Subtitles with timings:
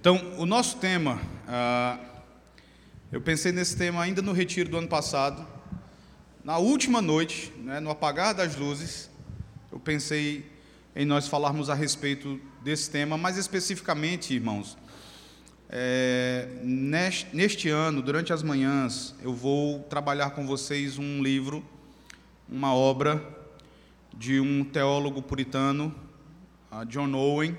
[0.00, 1.98] Então, o nosso tema, ah,
[3.10, 5.44] eu pensei nesse tema ainda no retiro do ano passado.
[6.44, 9.10] Na última noite, né, no apagar das luzes,
[9.72, 10.46] eu pensei
[10.94, 14.78] em nós falarmos a respeito desse tema, mais especificamente, irmãos,
[15.68, 21.66] é, neste, neste ano, durante as manhãs, eu vou trabalhar com vocês um livro,
[22.48, 23.20] uma obra
[24.16, 25.92] de um teólogo puritano,
[26.86, 27.58] John Owen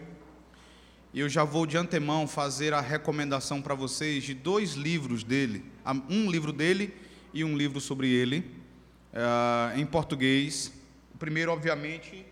[1.13, 5.65] e eu já vou de antemão fazer a recomendação para vocês de dois livros dele,
[6.07, 6.93] um livro dele
[7.33, 8.45] e um livro sobre ele,
[9.13, 10.71] uh, em português.
[11.15, 12.23] O primeiro, obviamente,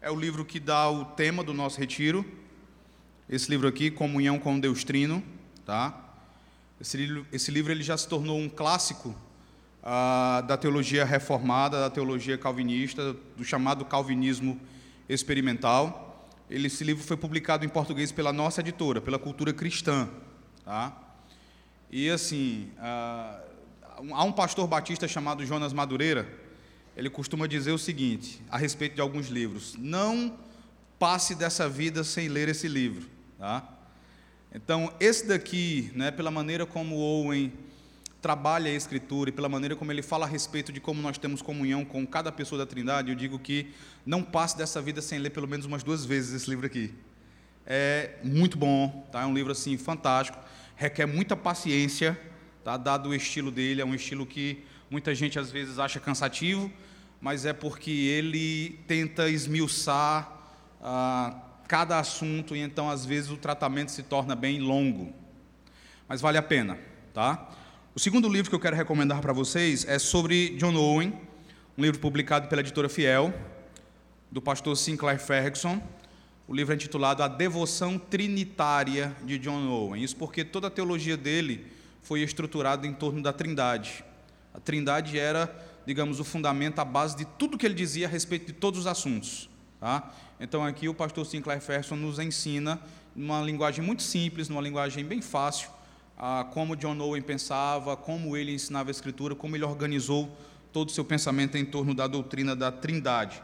[0.00, 2.24] é o livro que dá o tema do nosso retiro.
[3.28, 5.22] Esse livro aqui, Comunhão com Deus Trino,
[5.66, 5.98] tá?
[6.80, 9.10] Esse livro, esse livro ele já se tornou um clássico
[9.82, 14.58] uh, da teologia reformada, da teologia calvinista, do chamado calvinismo
[15.10, 16.11] experimental.
[16.54, 20.06] Esse livro foi publicado em português pela nossa editora, pela Cultura Cristã.
[20.62, 20.94] Tá?
[21.90, 26.28] E assim, há um pastor batista chamado Jonas Madureira,
[26.94, 30.38] ele costuma dizer o seguinte, a respeito de alguns livros: não
[30.98, 33.08] passe dessa vida sem ler esse livro.
[33.38, 33.66] Tá?
[34.54, 37.50] Então, esse daqui, né, pela maneira como Owen
[38.22, 41.42] trabalha a Escritura e pela maneira como ele fala a respeito de como nós temos
[41.42, 43.72] comunhão com cada pessoa da Trindade, eu digo que
[44.06, 46.94] não passe dessa vida sem ler pelo menos umas duas vezes esse livro aqui.
[47.66, 49.22] É muito bom, tá?
[49.22, 50.38] É um livro assim fantástico,
[50.76, 52.18] requer muita paciência,
[52.62, 52.76] tá?
[52.76, 56.72] Dado o estilo dele, é um estilo que muita gente às vezes acha cansativo,
[57.20, 60.30] mas é porque ele tenta esmiuçar
[60.80, 65.12] ah, cada assunto e então às vezes o tratamento se torna bem longo.
[66.06, 66.78] Mas vale a pena,
[67.12, 67.48] tá?
[67.94, 71.12] O segundo livro que eu quero recomendar para vocês é sobre John Owen,
[71.76, 73.34] um livro publicado pela editora Fiel,
[74.30, 75.78] do pastor Sinclair Ferguson.
[76.48, 80.02] O livro é intitulado A Devoção Trinitária de John Owen.
[80.02, 81.66] Isso porque toda a teologia dele
[82.00, 84.02] foi estruturada em torno da Trindade.
[84.54, 88.46] A Trindade era, digamos, o fundamento, a base de tudo que ele dizia a respeito
[88.46, 89.50] de todos os assuntos.
[89.78, 90.10] Tá?
[90.40, 92.80] Então aqui o pastor Sinclair Ferguson nos ensina,
[93.14, 95.68] numa linguagem muito simples, numa linguagem bem fácil,
[96.24, 100.30] ah, como John Owen pensava, como ele ensinava a Escritura, como ele organizou
[100.72, 103.42] todo o seu pensamento em torno da doutrina da Trindade.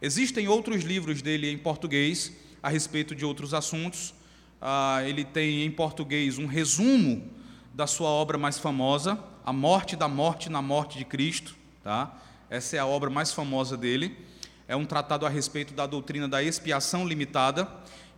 [0.00, 2.32] Existem outros livros dele em português
[2.62, 4.14] a respeito de outros assuntos.
[4.62, 7.28] Ah, ele tem em português um resumo
[7.74, 11.56] da sua obra mais famosa, A Morte da Morte na Morte de Cristo.
[11.82, 12.16] Tá?
[12.48, 14.16] Essa é a obra mais famosa dele.
[14.68, 17.68] É um tratado a respeito da doutrina da expiação limitada.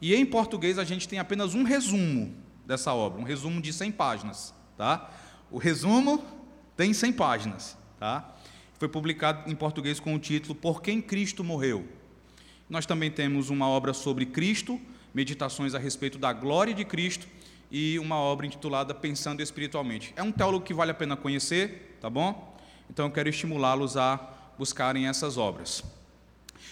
[0.02, 3.92] E em português a gente tem apenas um resumo dessa obra, um resumo de 100
[3.92, 5.10] páginas, tá?
[5.50, 6.24] O resumo
[6.74, 8.34] tem 100 páginas, tá?
[8.78, 11.86] Foi publicado em português com o título Por quem Cristo morreu.
[12.70, 14.80] Nós também temos uma obra sobre Cristo,
[15.12, 17.28] meditações a respeito da glória de Cristo
[17.70, 20.14] e uma obra intitulada Pensando Espiritualmente.
[20.16, 22.56] É um teólogo que vale a pena conhecer, tá bom?
[22.88, 24.18] Então eu quero estimulá-los a
[24.58, 25.84] buscarem essas obras.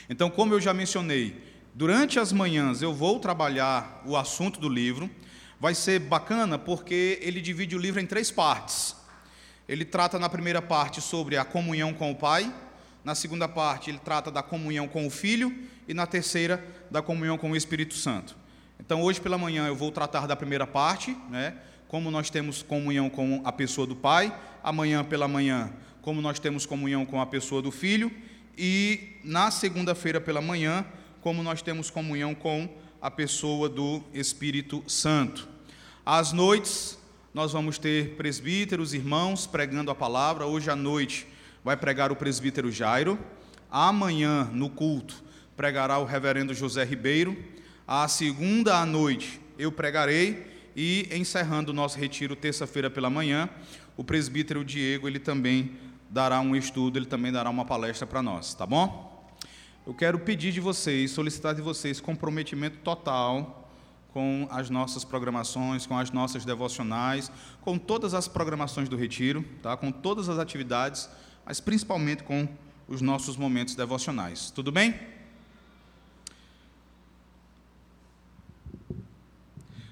[0.08, 1.36] Então, como eu já mencionei,
[1.74, 5.10] durante as manhãs eu vou trabalhar o assunto do livro,
[5.60, 8.96] vai ser bacana porque ele divide o livro em três partes.
[9.68, 12.52] Ele trata na primeira parte sobre a comunhão com o Pai,
[13.04, 15.54] na segunda parte ele trata da comunhão com o Filho
[15.86, 18.36] e na terceira da comunhão com o Espírito Santo.
[18.78, 21.54] Então hoje pela manhã eu vou tratar da primeira parte, né?
[21.86, 26.64] Como nós temos comunhão com a pessoa do Pai, amanhã pela manhã, como nós temos
[26.64, 28.10] comunhão com a pessoa do Filho
[28.56, 30.84] e na segunda-feira pela manhã,
[31.20, 32.68] como nós temos comunhão com
[33.00, 35.49] a pessoa do Espírito Santo.
[36.12, 36.98] Às noites,
[37.32, 40.44] nós vamos ter presbíteros, irmãos pregando a palavra.
[40.44, 41.24] Hoje à noite
[41.62, 43.16] vai pregar o presbítero Jairo.
[43.70, 45.22] Amanhã, no culto,
[45.56, 47.38] pregará o reverendo José Ribeiro.
[47.86, 50.44] À segunda à noite, eu pregarei.
[50.74, 53.48] E encerrando o nosso retiro, terça-feira pela manhã,
[53.96, 55.76] o presbítero Diego, ele também
[56.10, 59.32] dará um estudo, ele também dará uma palestra para nós, tá bom?
[59.86, 63.59] Eu quero pedir de vocês, solicitar de vocês comprometimento total
[64.12, 67.30] com as nossas programações, com as nossas devocionais,
[67.60, 69.76] com todas as programações do retiro, tá?
[69.76, 71.08] com todas as atividades,
[71.44, 72.48] mas principalmente com
[72.88, 74.50] os nossos momentos devocionais.
[74.50, 74.98] Tudo bem?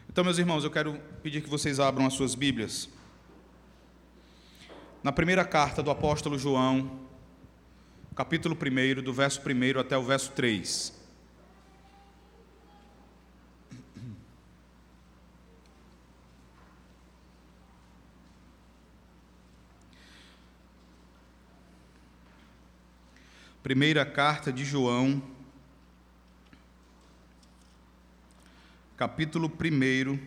[0.09, 2.89] Então, meus irmãos, eu quero pedir que vocês abram as suas Bíblias.
[5.01, 7.07] Na primeira carta do apóstolo João,
[8.17, 10.98] capítulo 1, do verso 1 até o verso 3.
[23.63, 25.21] Primeira carta de João,
[28.97, 30.19] capítulo 1.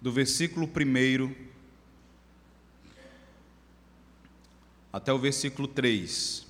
[0.00, 1.34] Do versículo 1
[4.90, 6.46] até o versículo 3.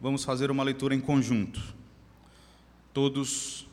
[0.00, 1.62] Vamos fazer uma leitura em conjunto.
[2.94, 3.66] Todos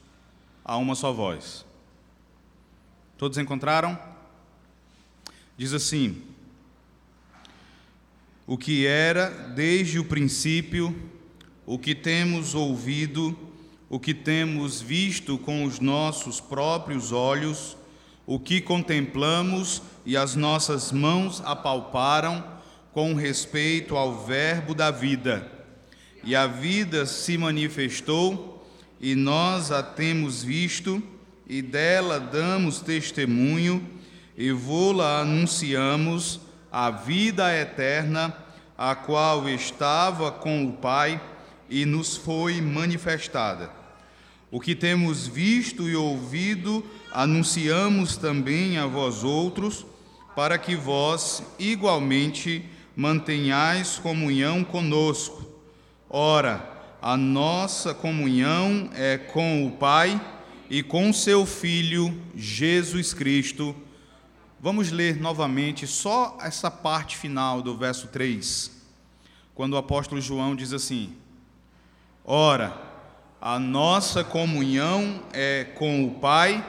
[0.63, 1.65] a uma só voz.
[3.17, 3.99] Todos encontraram?
[5.57, 6.23] Diz assim:
[8.47, 10.95] O que era desde o princípio,
[11.65, 13.37] o que temos ouvido,
[13.89, 17.77] o que temos visto com os nossos próprios olhos,
[18.25, 22.43] o que contemplamos e as nossas mãos apalparam
[22.93, 25.49] com respeito ao Verbo da vida.
[26.23, 28.50] E a vida se manifestou,
[29.01, 31.01] e nós a temos visto,
[31.47, 33.83] e dela damos testemunho,
[34.37, 36.39] e vô-la anunciamos,
[36.71, 38.33] a vida eterna,
[38.77, 41.19] a qual estava com o Pai
[41.67, 43.71] e nos foi manifestada.
[44.51, 49.85] O que temos visto e ouvido, anunciamos também a vós outros,
[50.35, 55.45] para que vós igualmente mantenhais comunhão conosco.
[56.09, 56.70] Ora,
[57.01, 60.21] a nossa comunhão é com o Pai
[60.69, 63.75] e com seu Filho Jesus Cristo.
[64.59, 68.69] Vamos ler novamente só essa parte final do verso 3,
[69.55, 71.15] quando o apóstolo João diz assim:
[72.23, 72.79] Ora,
[73.41, 76.63] a nossa comunhão é com o Pai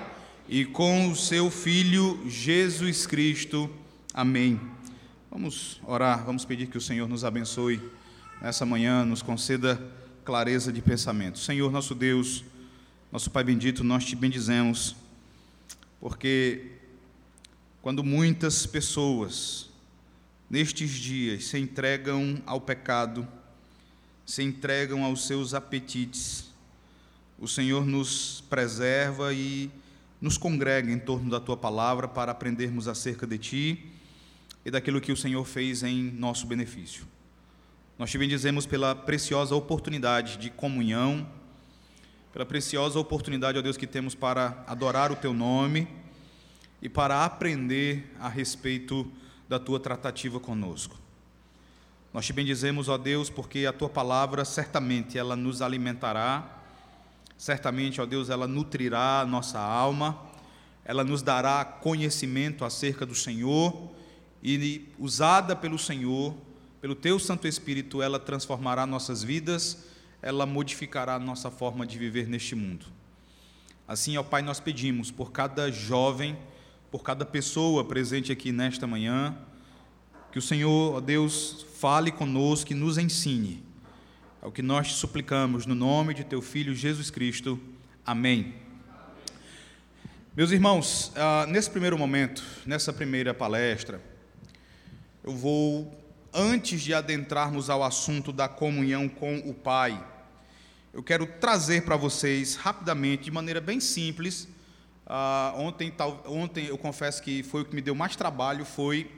[0.49, 3.69] e com o seu Filho Jesus Cristo.
[4.14, 4.58] Amém.
[5.31, 7.82] Vamos orar, vamos pedir que o Senhor nos abençoe
[8.40, 11.38] nessa manhã, nos conceda clareza de pensamento.
[11.38, 12.44] Senhor, nosso Deus,
[13.10, 14.96] nosso Pai bendito, nós te bendizemos,
[16.00, 16.72] porque
[17.80, 19.69] quando muitas pessoas
[20.48, 23.26] nestes dias se entregam ao pecado,
[24.24, 26.50] se entregam aos seus apetites,
[27.38, 29.70] o Senhor nos preserva e
[30.20, 33.86] nos congrega em torno da tua palavra para aprendermos acerca de ti
[34.64, 37.04] e daquilo que o Senhor fez em nosso benefício.
[38.02, 41.25] Nós te bendizemos pela preciosa oportunidade de comunhão,
[42.32, 45.87] pela preciosa oportunidade, ó Deus, que temos para adorar o teu nome
[46.82, 49.08] e para aprender a respeito
[49.49, 50.99] da tua tratativa conosco.
[52.12, 56.58] Nós te bendizemos, ó Deus, porque a tua palavra certamente ela nos alimentará
[57.38, 60.20] Certamente, ó Deus, ela nutrirá a nossa alma,
[60.84, 63.93] ela nos dará conhecimento acerca do Senhor
[64.43, 66.34] e, usada pelo Senhor,
[66.82, 69.87] pelo Teu Santo Espírito, ela transformará nossas vidas,
[70.20, 72.84] ela modificará nossa forma de viver neste mundo.
[73.88, 76.37] Assim, ó Pai, nós pedimos por cada jovem,
[76.90, 79.34] por cada pessoa presente aqui nesta manhã,
[80.31, 83.73] que o Senhor, ó Deus, fale conosco e nos ensine
[84.43, 87.61] é o que nós te suplicamos no nome de teu Filho Jesus Cristo.
[88.05, 88.55] Amém.
[90.37, 94.02] Meus irmãos, ah, nesse primeiro momento, nessa primeira palestra,
[95.23, 95.96] eu vou,
[96.32, 100.02] antes de adentrarmos ao assunto da comunhão com o Pai,
[100.93, 104.49] eu quero trazer para vocês rapidamente, de maneira bem simples.
[105.06, 109.11] Uh, ontem, tal, ontem eu confesso que foi o que me deu mais trabalho, foi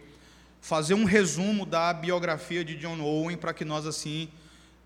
[0.60, 4.28] fazer um resumo da biografia de John Owen para que nós assim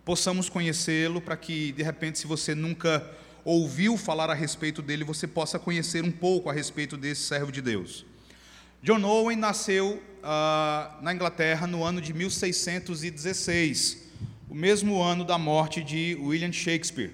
[0.05, 3.09] possamos conhecê-lo, para que, de repente, se você nunca
[3.45, 7.63] ouviu falar a respeito dele, você possa conhecer um pouco a respeito desse servo de
[7.63, 8.05] Deus.
[8.83, 14.07] John Owen nasceu uh, na Inglaterra no ano de 1616,
[14.51, 17.13] o mesmo ano da morte de William Shakespeare.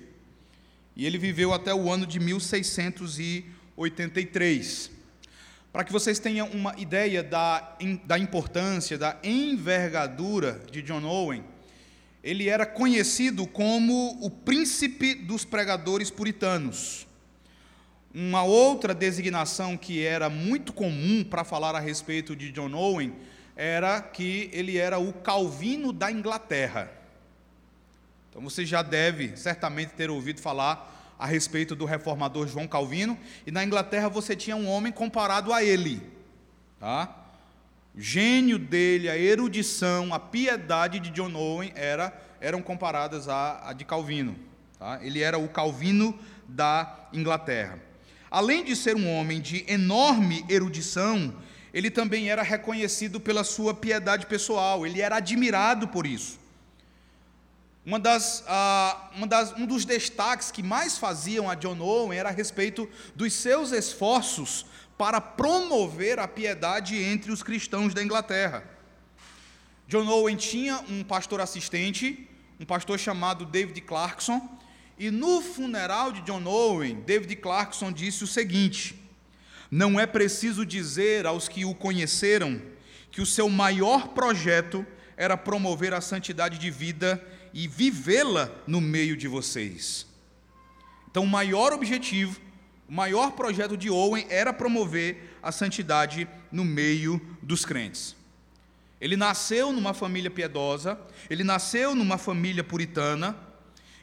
[0.97, 4.91] E ele viveu até o ano de 1683.
[5.73, 11.45] Para que vocês tenham uma ideia da, da importância, da envergadura de John Owen,
[12.23, 17.07] ele era conhecido como o príncipe dos pregadores puritanos.
[18.15, 23.13] Uma outra designação que era muito comum para falar a respeito de John Owen
[23.57, 26.93] era que ele era o Calvino da Inglaterra.
[28.31, 33.51] Então você já deve certamente ter ouvido falar a respeito do reformador João Calvino, e
[33.51, 36.03] na Inglaterra você tinha um homem comparado a ele,
[36.79, 37.17] tá?
[37.95, 43.73] O gênio dele, a erudição, a piedade de John Owen era, eram comparadas à, à
[43.73, 44.37] de Calvino.
[44.79, 44.99] Tá?
[45.01, 46.19] Ele era o Calvino
[46.49, 47.79] da Inglaterra.
[48.35, 51.33] Além de ser um homem de enorme erudição,
[51.73, 56.41] ele também era reconhecido pela sua piedade pessoal, ele era admirado por isso.
[57.87, 58.45] Uma das,
[59.15, 63.33] uma das, um dos destaques que mais faziam a John Owen era a respeito dos
[63.35, 64.67] seus esforços
[64.99, 68.65] para promover a piedade entre os cristãos da Inglaterra.
[69.87, 74.41] John Owen tinha um pastor assistente, um pastor chamado David Clarkson,
[74.99, 78.95] E no funeral de John Owen, David Clarkson disse o seguinte:
[79.71, 82.61] Não é preciso dizer aos que o conheceram
[83.11, 84.87] que o seu maior projeto
[85.17, 90.07] era promover a santidade de vida e vivê-la no meio de vocês.
[91.09, 92.41] Então, o maior objetivo,
[92.89, 98.17] o maior projeto de Owen era promover a santidade no meio dos crentes.
[99.01, 100.99] Ele nasceu numa família piedosa,
[101.29, 103.37] ele nasceu numa família puritana,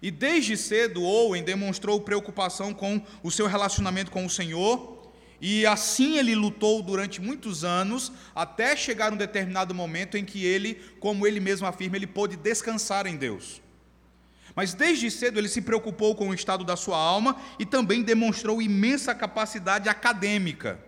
[0.01, 4.99] e desde cedo Owen demonstrou preocupação com o seu relacionamento com o Senhor,
[5.39, 10.75] e assim ele lutou durante muitos anos, até chegar um determinado momento em que ele,
[10.99, 13.61] como ele mesmo afirma, ele pôde descansar em Deus.
[14.55, 18.61] Mas desde cedo ele se preocupou com o estado da sua alma e também demonstrou
[18.61, 20.79] imensa capacidade acadêmica.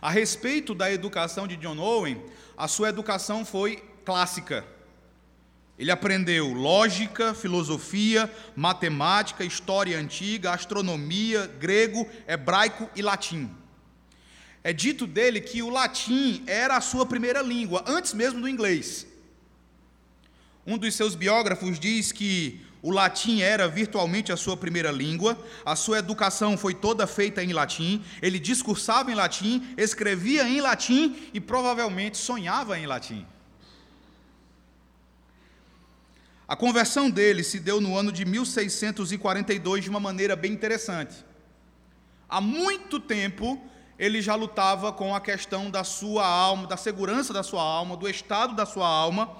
[0.00, 2.22] A respeito da educação de John Owen,
[2.56, 4.64] a sua educação foi clássica.
[5.78, 13.50] Ele aprendeu lógica, filosofia, matemática, história antiga, astronomia, grego, hebraico e latim.
[14.62, 19.06] É dito dele que o latim era a sua primeira língua, antes mesmo do inglês.
[20.66, 25.74] Um dos seus biógrafos diz que o latim era virtualmente a sua primeira língua, a
[25.74, 31.40] sua educação foi toda feita em latim, ele discursava em latim, escrevia em latim e
[31.40, 33.26] provavelmente sonhava em latim.
[36.46, 41.24] A conversão dele se deu no ano de 1642 de uma maneira bem interessante.
[42.28, 43.60] Há muito tempo
[43.98, 48.08] ele já lutava com a questão da sua alma, da segurança da sua alma, do
[48.08, 49.36] estado da sua alma.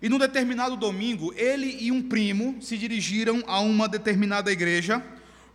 [0.00, 5.04] E num determinado domingo, ele e um primo se dirigiram a uma determinada igreja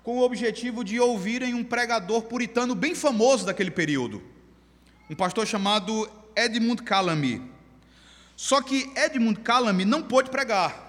[0.03, 4.21] com o objetivo de ouvirem um pregador puritano bem famoso daquele período,
[5.09, 7.54] um pastor chamado Edmund Calamy.
[8.35, 10.83] Só que Edmund Calamy não pôde pregar.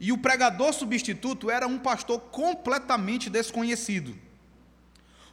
[0.00, 4.14] E o pregador substituto era um pastor completamente desconhecido.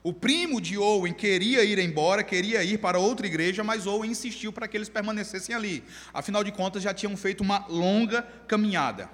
[0.03, 4.51] O primo de Owen queria ir embora, queria ir para outra igreja, mas Owen insistiu
[4.51, 5.84] para que eles permanecessem ali.
[6.13, 9.10] Afinal de contas, já tinham feito uma longa caminhada.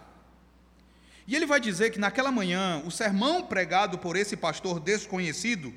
[1.28, 5.74] E ele vai dizer que naquela manhã, o sermão pregado por esse pastor desconhecido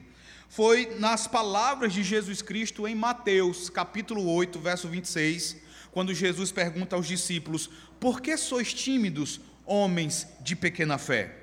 [0.51, 5.57] foi nas palavras de Jesus Cristo em Mateus, capítulo 8, verso 26,
[5.93, 11.37] quando Jesus pergunta aos discípulos: Por que sois tímidos, homens de pequena fé?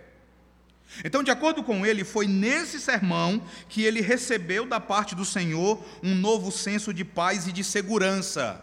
[1.06, 5.82] Então, de acordo com ele, foi nesse sermão que ele recebeu da parte do Senhor
[6.04, 8.62] um novo senso de paz e de segurança.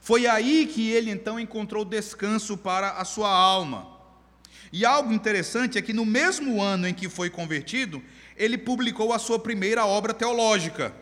[0.00, 3.96] Foi aí que ele então encontrou descanso para a sua alma.
[4.72, 8.02] E algo interessante é que no mesmo ano em que foi convertido,
[8.36, 10.94] ele publicou a sua primeira obra teológica,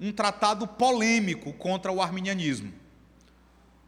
[0.00, 2.72] um tratado polêmico contra o arminianismo.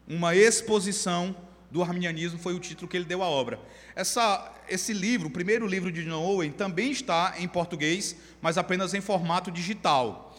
[0.07, 1.35] Uma exposição
[1.71, 3.59] do arminianismo foi o título que ele deu à obra.
[3.95, 8.93] Essa, esse livro, o primeiro livro de John Owen, também está em português, mas apenas
[8.93, 10.35] em formato digital.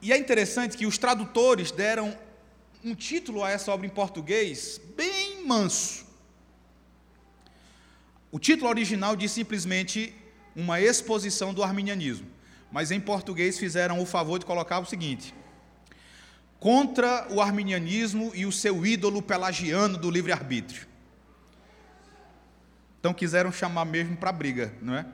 [0.00, 2.16] E é interessante que os tradutores deram
[2.84, 6.04] um título a essa obra em português bem manso.
[8.30, 10.14] O título original diz simplesmente
[10.54, 12.26] uma exposição do arminianismo,
[12.70, 15.34] mas em português fizeram o favor de colocar o seguinte:
[16.58, 20.86] contra o arminianismo e o seu ídolo pelagiano do livre-arbítrio.
[22.98, 25.06] Então quiseram chamar mesmo para briga, não é?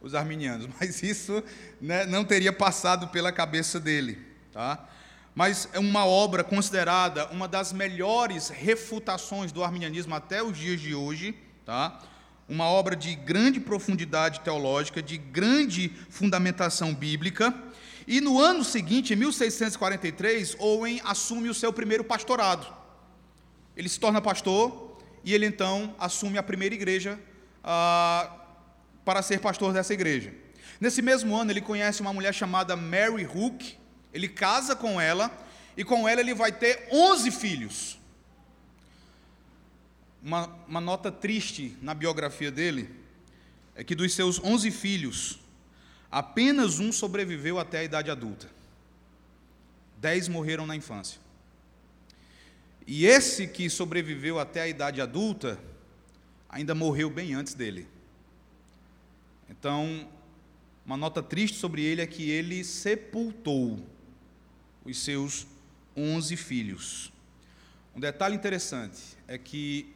[0.00, 1.42] Os arminianos, mas isso
[1.80, 4.18] né, não teria passado pela cabeça dele,
[4.52, 4.88] tá?
[5.34, 10.96] Mas é uma obra considerada uma das melhores refutações do arminianismo até os dias de
[10.96, 11.32] hoje,
[11.64, 12.00] tá?
[12.48, 17.54] Uma obra de grande profundidade teológica, de grande fundamentação bíblica.
[18.06, 22.66] E no ano seguinte, em 1643, Owen assume o seu primeiro pastorado.
[23.76, 27.20] Ele se torna pastor e ele então assume a primeira igreja
[27.62, 28.34] ah,
[29.04, 30.32] para ser pastor dessa igreja.
[30.80, 33.76] Nesse mesmo ano, ele conhece uma mulher chamada Mary Hook,
[34.12, 35.30] ele casa com ela
[35.76, 37.97] e com ela ele vai ter 11 filhos
[40.22, 42.88] uma, uma nota triste na biografia dele
[43.74, 45.38] é que dos seus 11 filhos,
[46.10, 48.48] apenas um sobreviveu até a idade adulta.
[50.00, 51.20] Dez morreram na infância.
[52.86, 55.60] E esse que sobreviveu até a idade adulta,
[56.48, 57.86] ainda morreu bem antes dele.
[59.48, 60.08] Então,
[60.84, 63.78] uma nota triste sobre ele é que ele sepultou
[64.84, 65.46] os seus
[65.96, 67.12] onze filhos.
[67.94, 69.94] Um detalhe interessante é que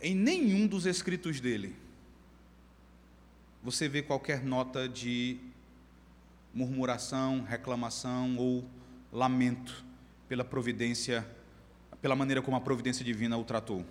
[0.00, 1.76] em nenhum dos escritos dele
[3.62, 5.38] você vê qualquer nota de
[6.54, 8.64] murmuração, reclamação ou
[9.12, 9.84] lamento
[10.28, 11.28] pela providência,
[12.00, 13.84] pela maneira como a providência divina o tratou.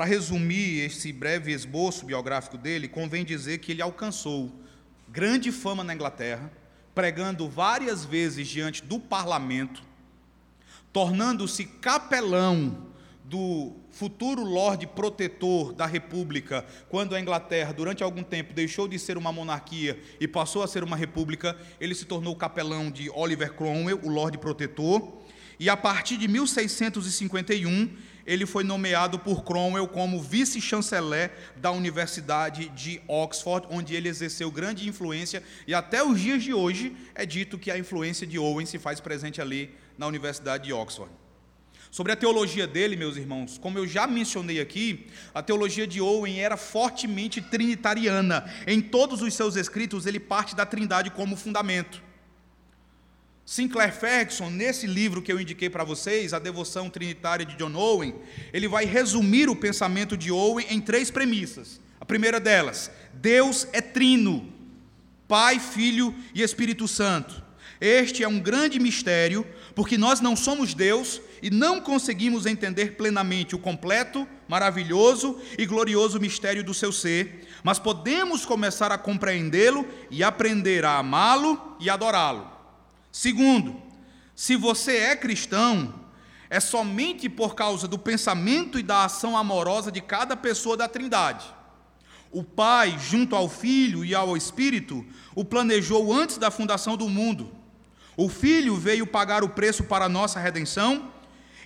[0.00, 4.50] para resumir esse breve esboço biográfico dele, convém dizer que ele alcançou
[5.06, 6.50] grande fama na Inglaterra,
[6.94, 9.82] pregando várias vezes diante do parlamento,
[10.92, 12.88] tornando-se capelão
[13.24, 19.16] do futuro Lorde Protetor da República, quando a Inglaterra, durante algum tempo, deixou de ser
[19.16, 24.00] uma monarquia e passou a ser uma república, ele se tornou capelão de Oliver Cromwell,
[24.02, 25.20] o Lorde Protetor,
[25.60, 27.94] e a partir de 1651,
[28.26, 34.88] ele foi nomeado por Cromwell como vice-chanceler da Universidade de Oxford, onde ele exerceu grande
[34.88, 38.78] influência, e até os dias de hoje é dito que a influência de Owen se
[38.78, 39.70] faz presente ali
[40.00, 41.12] na Universidade de Oxford.
[41.90, 46.40] Sobre a teologia dele, meus irmãos, como eu já mencionei aqui, a teologia de Owen
[46.40, 48.50] era fortemente trinitariana.
[48.66, 52.02] Em todos os seus escritos, ele parte da Trindade como fundamento.
[53.44, 58.14] Sinclair Ferguson, nesse livro que eu indiquei para vocês, A Devoção Trinitária de John Owen,
[58.54, 61.78] ele vai resumir o pensamento de Owen em três premissas.
[62.00, 64.50] A primeira delas, Deus é trino,
[65.28, 67.49] Pai, Filho e Espírito Santo.
[67.80, 73.54] Este é um grande mistério, porque nós não somos Deus e não conseguimos entender plenamente
[73.54, 80.22] o completo, maravilhoso e glorioso mistério do seu ser, mas podemos começar a compreendê-lo e
[80.22, 82.50] aprender a amá-lo e adorá-lo.
[83.10, 83.80] Segundo,
[84.36, 85.94] se você é cristão,
[86.50, 91.46] é somente por causa do pensamento e da ação amorosa de cada pessoa da Trindade.
[92.30, 97.59] O Pai, junto ao Filho e ao Espírito, o planejou antes da fundação do mundo
[98.22, 101.10] o Filho veio pagar o preço para a nossa redenção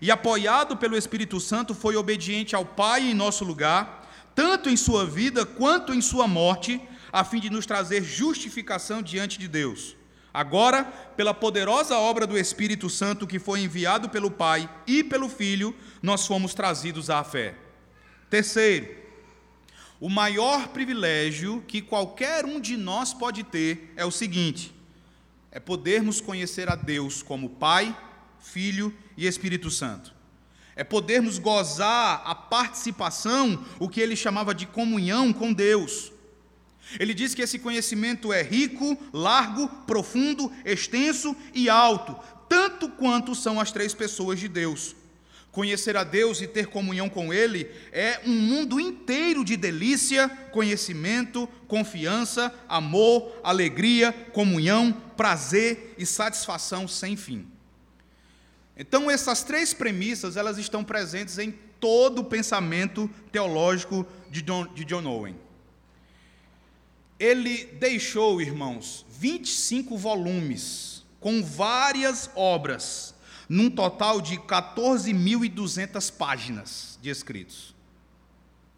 [0.00, 5.04] e, apoiado pelo Espírito Santo, foi obediente ao Pai em nosso lugar, tanto em sua
[5.04, 6.80] vida quanto em sua morte,
[7.12, 9.96] a fim de nos trazer justificação diante de Deus.
[10.32, 10.84] Agora,
[11.16, 16.24] pela poderosa obra do Espírito Santo que foi enviado pelo Pai e pelo Filho, nós
[16.24, 17.56] fomos trazidos à fé.
[18.30, 18.94] Terceiro,
[20.00, 24.73] o maior privilégio que qualquer um de nós pode ter é o seguinte:
[25.54, 27.96] é podermos conhecer a Deus como Pai,
[28.40, 30.12] Filho e Espírito Santo.
[30.74, 36.12] É podermos gozar a participação, o que ele chamava de comunhão com Deus.
[36.98, 42.16] Ele diz que esse conhecimento é rico, largo, profundo, extenso e alto,
[42.48, 44.96] tanto quanto são as três pessoas de Deus.
[45.54, 51.46] Conhecer a Deus e ter comunhão com Ele é um mundo inteiro de delícia, conhecimento,
[51.68, 57.46] confiança, amor, alegria, comunhão, prazer e satisfação sem fim.
[58.76, 64.84] Então, essas três premissas elas estão presentes em todo o pensamento teológico de John, de
[64.84, 65.36] John Owen.
[67.16, 73.13] Ele deixou, irmãos, 25 volumes com várias obras
[73.54, 77.72] num total de 14.200 páginas de escritos.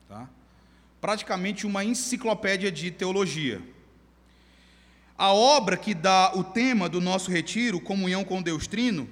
[0.06, 0.28] Tá?
[1.00, 3.62] Praticamente uma enciclopédia de teologia.
[5.16, 9.08] A obra que dá o tema do nosso retiro, Comunhão com Deus Trino,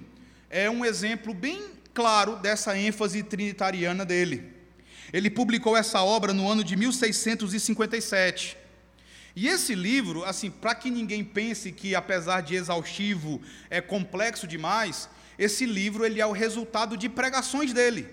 [0.51, 4.53] é um exemplo bem claro dessa ênfase trinitariana dele.
[5.15, 8.59] Ele publicou essa obra no ano de 1657.
[9.35, 15.09] E esse livro, assim, para que ninguém pense que, apesar de exaustivo, é complexo demais,
[15.39, 18.09] esse livro ele é o resultado de pregações dele.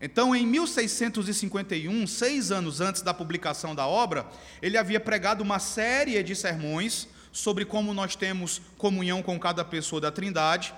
[0.00, 4.26] Então, em 1651, seis anos antes da publicação da obra,
[4.62, 10.00] ele havia pregado uma série de sermões sobre como nós temos comunhão com cada pessoa
[10.00, 10.72] da Trindade.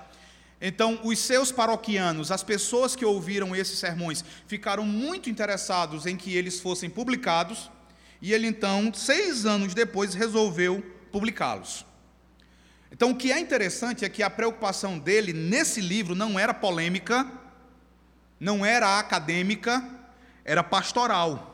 [0.60, 6.34] Então, os seus paroquianos, as pessoas que ouviram esses sermões, ficaram muito interessados em que
[6.34, 7.70] eles fossem publicados,
[8.22, 11.84] e ele então, seis anos depois, resolveu publicá-los.
[12.92, 17.26] Então, o que é interessante é que a preocupação dele nesse livro não era polêmica,
[18.38, 19.82] não era acadêmica,
[20.44, 21.50] era pastoral.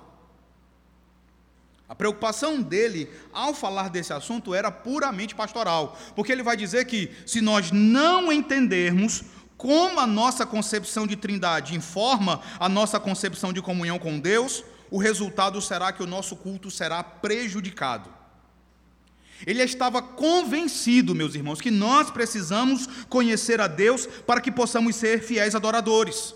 [1.89, 7.13] A preocupação dele, ao falar desse assunto, era puramente pastoral, porque ele vai dizer que
[7.25, 9.23] se nós não entendermos
[9.57, 14.99] como a nossa concepção de trindade informa a nossa concepção de comunhão com Deus, o
[14.99, 18.16] resultado será que o nosso culto será prejudicado.
[19.45, 25.23] Ele estava convencido, meus irmãos, que nós precisamos conhecer a Deus para que possamos ser
[25.23, 26.35] fiéis adoradores.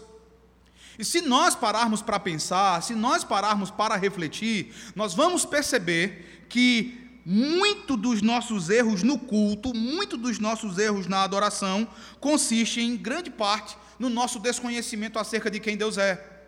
[0.99, 7.23] E se nós pararmos para pensar, se nós pararmos para refletir, nós vamos perceber que
[7.25, 13.31] muito dos nossos erros no culto, muito dos nossos erros na adoração, consiste em grande
[13.31, 16.40] parte no nosso desconhecimento acerca de quem Deus é.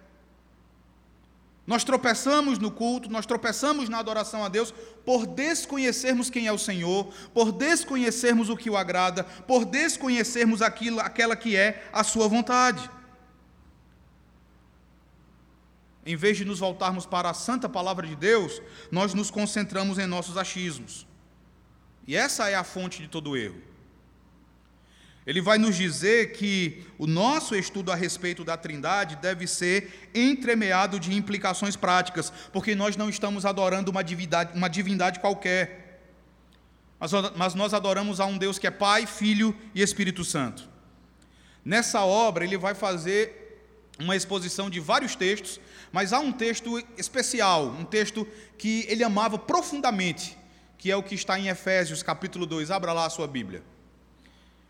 [1.67, 6.59] Nós tropeçamos no culto, nós tropeçamos na adoração a Deus por desconhecermos quem é o
[6.59, 12.27] Senhor, por desconhecermos o que o agrada, por desconhecermos aquilo, aquela que é a sua
[12.27, 12.91] vontade.
[16.05, 20.07] em vez de nos voltarmos para a santa palavra de Deus, nós nos concentramos em
[20.07, 21.07] nossos achismos.
[22.07, 23.63] E essa é a fonte de todo erro.
[25.27, 30.99] Ele vai nos dizer que o nosso estudo a respeito da Trindade deve ser entremeado
[30.99, 35.83] de implicações práticas, porque nós não estamos adorando uma divindade, uma divindade qualquer,
[37.37, 40.69] mas, nós adoramos a um Deus que é Pai, Filho e Espírito Santo.
[41.65, 43.41] Nessa obra, ele vai fazer
[43.99, 49.37] uma exposição de vários textos, mas há um texto especial, um texto que ele amava
[49.37, 50.37] profundamente,
[50.79, 52.71] que é o que está em Efésios capítulo 2.
[52.71, 53.63] Abra lá a sua Bíblia.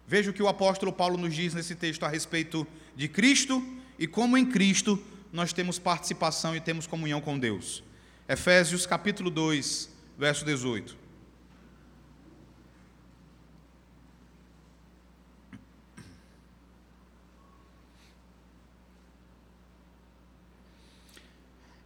[0.07, 3.65] Veja o que o apóstolo Paulo nos diz nesse texto a respeito de Cristo
[3.99, 7.83] e como em Cristo nós temos participação e temos comunhão com Deus.
[8.29, 9.89] Efésios capítulo 2,
[10.19, 11.03] verso 18.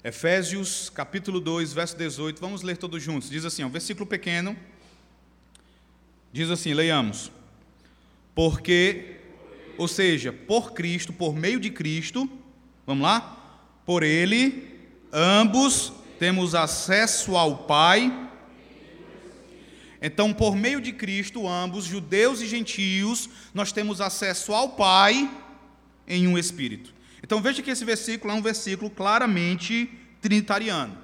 [0.06, 3.28] Efésios capítulo 2, verso 18, vamos ler todos juntos.
[3.28, 4.56] Diz assim, um versículo pequeno.
[6.32, 7.32] Diz assim, leiamos.
[8.36, 9.16] Porque,
[9.78, 12.30] ou seja, por Cristo, por meio de Cristo,
[12.86, 13.72] vamos lá?
[13.86, 14.78] Por Ele,
[15.10, 18.28] ambos temos acesso ao Pai.
[20.02, 25.30] Então, por meio de Cristo, ambos, judeus e gentios, nós temos acesso ao Pai
[26.06, 26.94] em um Espírito.
[27.22, 30.96] Então veja que esse versículo é um versículo claramente trinitariano.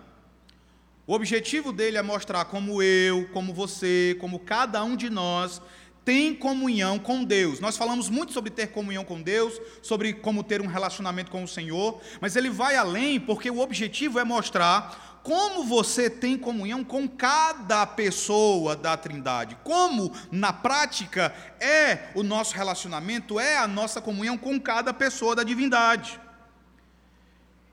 [1.07, 5.63] O objetivo dele é mostrar como eu, como você, como cada um de nós
[6.05, 7.61] tem comunhão com Deus.
[7.61, 11.49] Nós falamos muito sobre ter comunhão com Deus, sobre como ter um relacionamento com o
[11.49, 17.09] Senhor, mas ele vai além porque o objetivo é mostrar como você tem comunhão com
[17.09, 24.37] cada pessoa da Trindade, como na prática é o nosso relacionamento, é a nossa comunhão
[24.37, 26.21] com cada pessoa da divindade.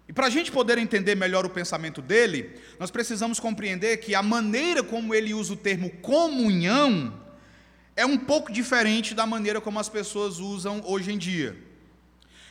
[0.07, 4.23] E para a gente poder entender melhor o pensamento dele, nós precisamos compreender que a
[4.23, 7.13] maneira como ele usa o termo comunhão
[7.99, 11.51] é um pouco diferente da maneira como as pessoas usam hoje em dia.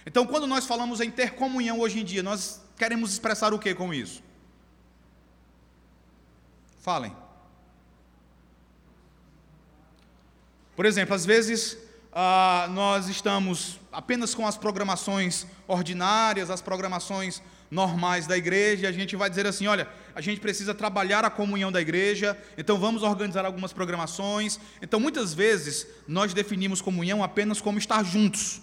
[0.04, 3.74] Então, quando nós falamos em ter comunhão hoje em dia, nós queremos expressar o que
[3.74, 4.22] com isso?
[6.80, 7.16] Falem.
[10.76, 11.78] Por exemplo, às vezes
[12.12, 18.92] ah, nós estamos apenas com as programações ordinárias, as programações normais da igreja, e a
[18.92, 23.02] gente vai dizer assim: olha, a gente precisa trabalhar a comunhão da igreja, então vamos
[23.02, 24.58] organizar algumas programações.
[24.82, 28.60] Então, muitas vezes, nós definimos comunhão apenas como estar juntos.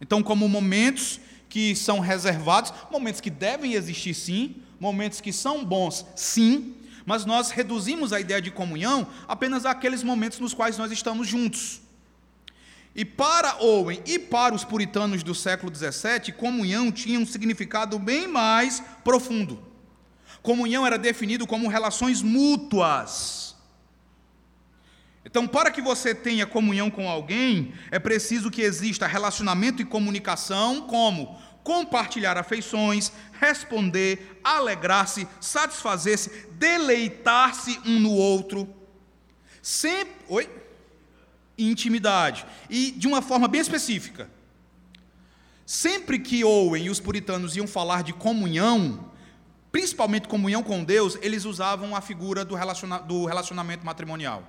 [0.00, 6.06] Então, como momentos que são reservados, momentos que devem existir sim, momentos que são bons
[6.16, 6.74] sim,
[7.04, 11.82] mas nós reduzimos a ideia de comunhão apenas àqueles momentos nos quais nós estamos juntos.
[12.94, 18.26] E para Owen e para os puritanos do século XVII, comunhão tinha um significado bem
[18.26, 19.62] mais profundo.
[20.42, 23.54] Comunhão era definido como relações mútuas.
[25.24, 30.82] Então, para que você tenha comunhão com alguém, é preciso que exista relacionamento e comunicação,
[30.82, 38.68] como compartilhar afeições, responder, alegrar-se, satisfazer-se, deleitar-se um no outro.
[39.62, 40.14] Sempre.
[40.28, 40.59] Oi?
[41.68, 42.46] Intimidade.
[42.68, 44.28] E de uma forma bem específica.
[45.66, 49.10] Sempre que Owen e os puritanos iam falar de comunhão,
[49.70, 54.42] principalmente comunhão com Deus, eles usavam a figura do, relaciona do relacionamento matrimonial.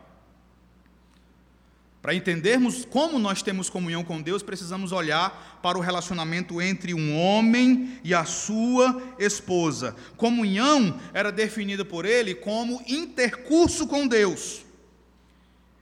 [2.01, 7.15] Para entendermos como nós temos comunhão com Deus, precisamos olhar para o relacionamento entre um
[7.15, 9.95] homem e a sua esposa.
[10.17, 14.65] Comunhão era definida por ele como intercurso com Deus.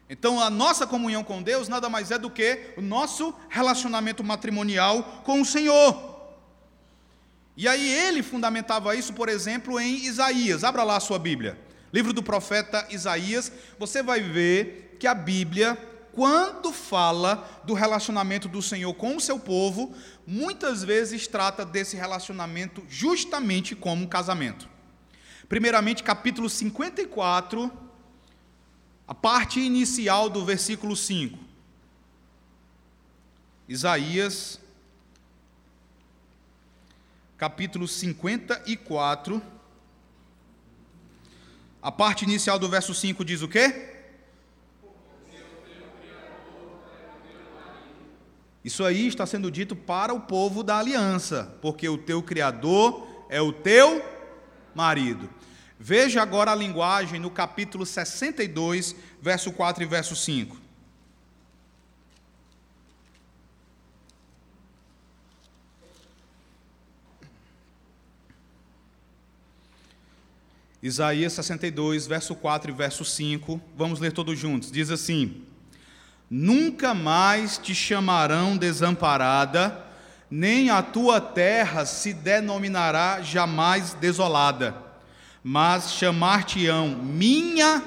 [0.10, 5.22] Então, a nossa comunhão com Deus nada mais é do que o nosso relacionamento matrimonial
[5.24, 6.10] com o Senhor.
[7.56, 10.64] E aí ele fundamentava isso, por exemplo, em Isaías.
[10.64, 11.60] Abra lá a sua Bíblia.
[11.94, 15.78] Livro do profeta Isaías, você vai ver que a Bíblia
[16.12, 19.96] quando fala do relacionamento do Senhor com o seu povo,
[20.26, 24.68] muitas vezes trata desse relacionamento justamente como um casamento.
[25.48, 27.72] Primeiramente, capítulo 54,
[29.10, 31.36] a parte inicial do versículo 5.
[33.68, 34.62] Isaías,
[37.36, 39.42] capítulo 54.
[41.82, 43.96] A parte inicial do verso 5 diz o quê?
[48.64, 53.42] Isso aí está sendo dito para o povo da aliança, porque o teu Criador é
[53.42, 54.06] o teu
[54.76, 55.28] marido.
[55.82, 60.58] Veja agora a linguagem no capítulo 62, verso 4 e verso 5.
[70.84, 73.62] Isaías 62, verso 4 e verso 5.
[73.78, 74.70] Vamos ler todos juntos.
[74.70, 75.46] Diz assim:
[76.30, 79.86] Nunca mais te chamarão desamparada,
[80.30, 84.89] nem a tua terra se denominará jamais desolada,
[85.44, 87.84] mas chamar-te-ão minha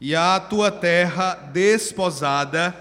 [0.00, 2.76] e a tua terra desposada,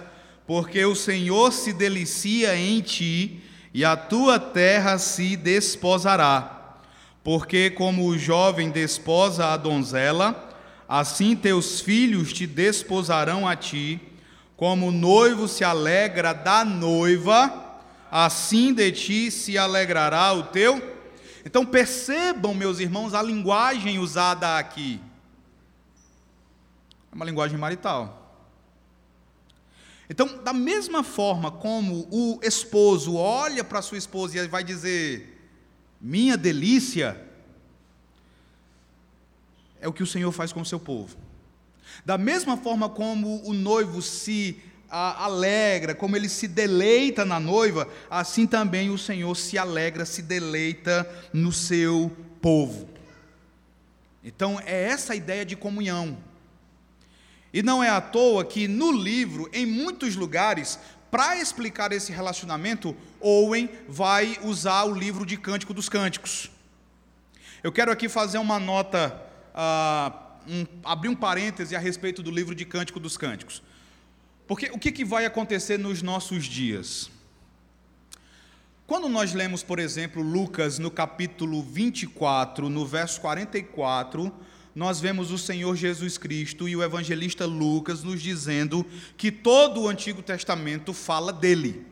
[0.46, 3.42] porque o Senhor se delicia em ti,
[3.74, 6.78] e a tua terra se desposará.
[7.24, 10.50] Porque como o jovem desposa a donzela,
[10.88, 14.00] assim teus filhos te desposarão a ti,
[14.58, 20.93] como o noivo se alegra da noiva, assim de ti se alegrará o teu.
[21.46, 25.00] Então percebam, meus irmãos, a linguagem usada aqui.
[27.12, 28.22] É uma linguagem marital.
[30.10, 35.40] Então, da mesma forma como o esposo olha para sua esposa e vai dizer:
[36.00, 37.22] Minha delícia,
[39.80, 41.18] é o que o Senhor faz com o seu povo.
[42.06, 44.62] Da mesma forma como o noivo se
[44.94, 51.10] alegra, como ele se deleita na noiva, assim também o Senhor se alegra, se deleita
[51.34, 52.88] no seu povo.
[54.24, 56.18] Então, é essa a ideia de comunhão.
[57.52, 60.80] E não é à toa que no livro, em muitos lugares,
[61.10, 66.52] para explicar esse relacionamento, Owen vai usar o livro de Cântico dos Cânticos.
[67.64, 69.22] Eu quero aqui fazer uma nota,
[69.54, 73.62] uh, um, abrir um parêntese a respeito do livro de Cântico dos Cânticos.
[74.48, 77.10] Porque o que, que vai acontecer nos nossos dias?
[78.86, 84.32] Quando nós lemos, por exemplo, Lucas no capítulo 24, no verso 44,
[84.76, 89.88] nós vemos o Senhor Jesus Cristo e o evangelista Lucas nos dizendo que todo o
[89.88, 91.86] Antigo Testamento fala dele.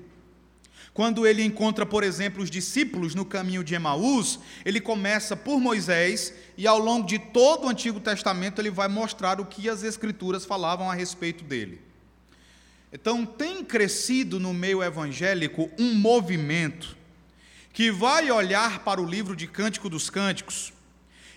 [0.94, 6.34] Quando ele encontra, por exemplo, os discípulos no caminho de Emaús, ele começa por Moisés
[6.58, 10.44] e ao longo de todo o Antigo Testamento ele vai mostrar o que as Escrituras
[10.44, 11.91] falavam a respeito dele.
[12.94, 16.98] Então, tem crescido no meio evangélico um movimento
[17.72, 20.74] que vai olhar para o livro de Cântico dos Cânticos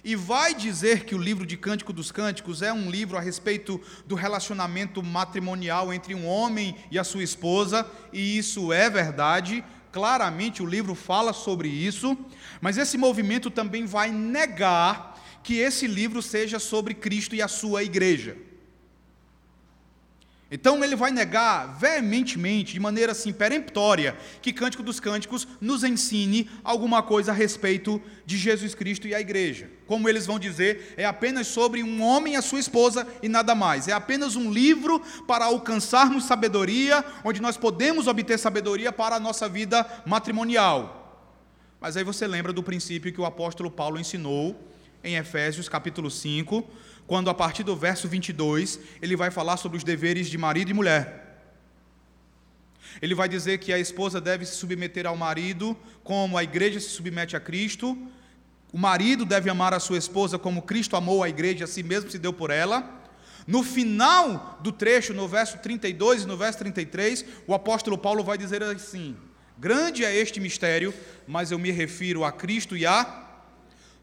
[0.03, 3.81] e vai dizer que o livro de Cântico dos Cânticos é um livro a respeito
[4.05, 10.63] do relacionamento matrimonial entre um homem e a sua esposa, e isso é verdade, claramente
[10.63, 12.19] o livro fala sobre isso,
[12.61, 17.83] mas esse movimento também vai negar que esse livro seja sobre Cristo e a sua
[17.83, 18.37] igreja.
[20.51, 26.49] Então ele vai negar veementemente, de maneira assim peremptória, que Cântico dos Cânticos nos ensine
[26.63, 29.71] alguma coisa a respeito de Jesus Cristo e a igreja.
[29.87, 33.55] Como eles vão dizer, é apenas sobre um homem e a sua esposa e nada
[33.55, 33.89] mais.
[33.89, 39.49] É apenas um livro para alcançarmos sabedoria, onde nós podemos obter sabedoria para a nossa
[39.49, 41.01] vida matrimonial.
[41.81, 44.57] Mas aí você lembra do princípio que o apóstolo Paulo ensinou
[45.03, 46.67] em Efésios capítulo 5,
[47.07, 50.75] quando a partir do verso 22 ele vai falar sobre os deveres de marido e
[50.75, 51.25] mulher.
[53.03, 56.89] Ele vai dizer que a esposa deve se submeter ao marido como a igreja se
[56.89, 57.97] submete a Cristo.
[58.73, 62.11] O marido deve amar a sua esposa como Cristo amou a igreja a si mesmo
[62.11, 63.03] se deu por ela.
[63.47, 68.39] No final do trecho, no verso 32 e no verso 33, o apóstolo Paulo vai
[68.39, 69.17] dizer assim:
[69.59, 70.95] Grande é este mistério,
[71.27, 73.23] mas eu me refiro a Cristo e a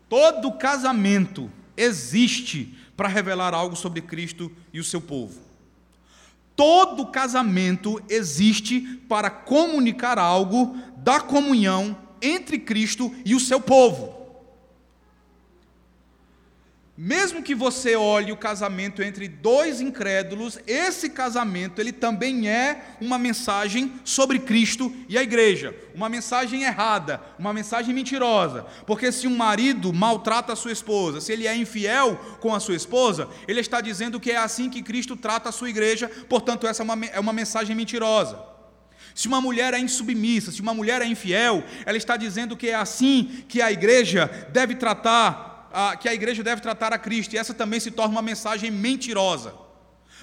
[0.07, 5.39] todo casamento existe para revelar algo sobre Cristo e o seu povo.
[6.55, 14.20] Todo casamento existe para comunicar algo da comunhão entre Cristo e o seu povo.
[17.03, 23.17] Mesmo que você olhe o casamento entre dois incrédulos, esse casamento ele também é uma
[23.17, 28.67] mensagem sobre Cristo e a igreja, uma mensagem errada, uma mensagem mentirosa.
[28.85, 32.75] Porque se um marido maltrata a sua esposa, se ele é infiel com a sua
[32.75, 36.83] esposa, ele está dizendo que é assim que Cristo trata a sua igreja, portanto essa
[36.83, 38.37] é uma, é uma mensagem mentirosa.
[39.15, 42.75] Se uma mulher é insubmissa, se uma mulher é infiel, ela está dizendo que é
[42.75, 45.50] assim que a igreja deve tratar
[45.99, 49.53] que a igreja deve tratar a Cristo, e essa também se torna uma mensagem mentirosa.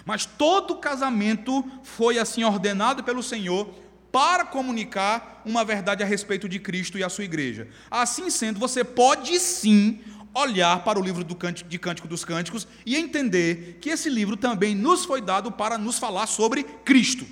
[0.04, 3.68] Mas todo casamento foi assim ordenado pelo Senhor
[4.10, 7.68] para comunicar uma verdade a respeito de Cristo e a sua igreja.
[7.90, 10.00] Assim sendo, você pode sim
[10.34, 15.04] olhar para o livro de Cântico dos Cânticos e entender que esse livro também nos
[15.04, 17.26] foi dado para nos falar sobre Cristo.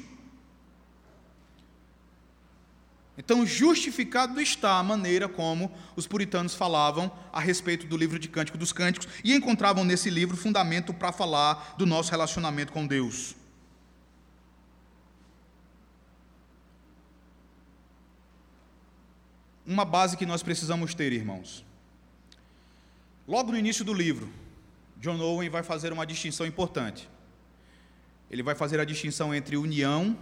[3.19, 8.59] Então, justificado está a maneira como os puritanos falavam a respeito do livro de Cântico
[8.59, 13.35] dos Cânticos e encontravam nesse livro fundamento para falar do nosso relacionamento com Deus.
[19.67, 21.65] Uma base que nós precisamos ter, irmãos.
[23.27, 24.31] Logo no início do livro,
[24.99, 27.09] John Owen vai fazer uma distinção importante.
[28.31, 30.17] Ele vai fazer a distinção entre união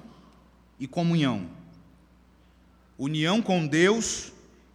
[0.79, 1.51] e comunhão.
[2.99, 4.33] União com Deus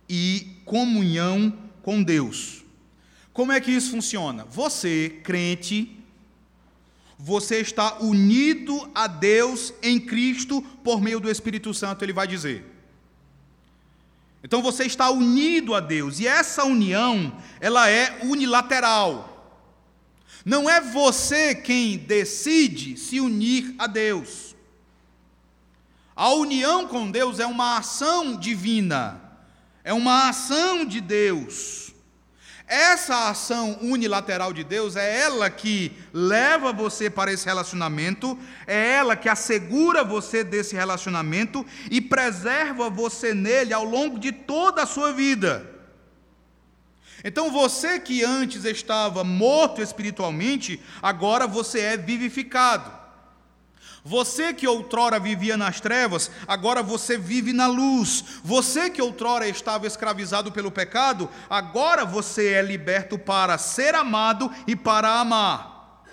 [0.07, 2.63] e comunhão com Deus.
[3.31, 4.45] Como é que isso funciona?
[4.45, 5.95] Você, crente,
[7.17, 12.65] você está unido a Deus em Cristo por meio do Espírito Santo, ele vai dizer.
[14.43, 19.29] Então você está unido a Deus, e essa união, ela é unilateral.
[20.45, 24.48] Não é você quem decide se unir a Deus.
[26.19, 29.21] A união com Deus é uma ação divina,
[29.85, 31.93] é uma ação de Deus.
[32.67, 39.15] Essa ação unilateral de Deus é ela que leva você para esse relacionamento, é ela
[39.15, 45.13] que assegura você desse relacionamento e preserva você nele ao longo de toda a sua
[45.13, 45.73] vida.
[47.23, 52.98] Então você que antes estava morto espiritualmente, agora você é vivificado.
[54.09, 58.23] Você que outrora vivia nas trevas, agora você vive na luz.
[58.43, 64.75] Você que outrora estava escravizado pelo pecado, agora você é liberto para ser amado e
[64.75, 66.03] para amar.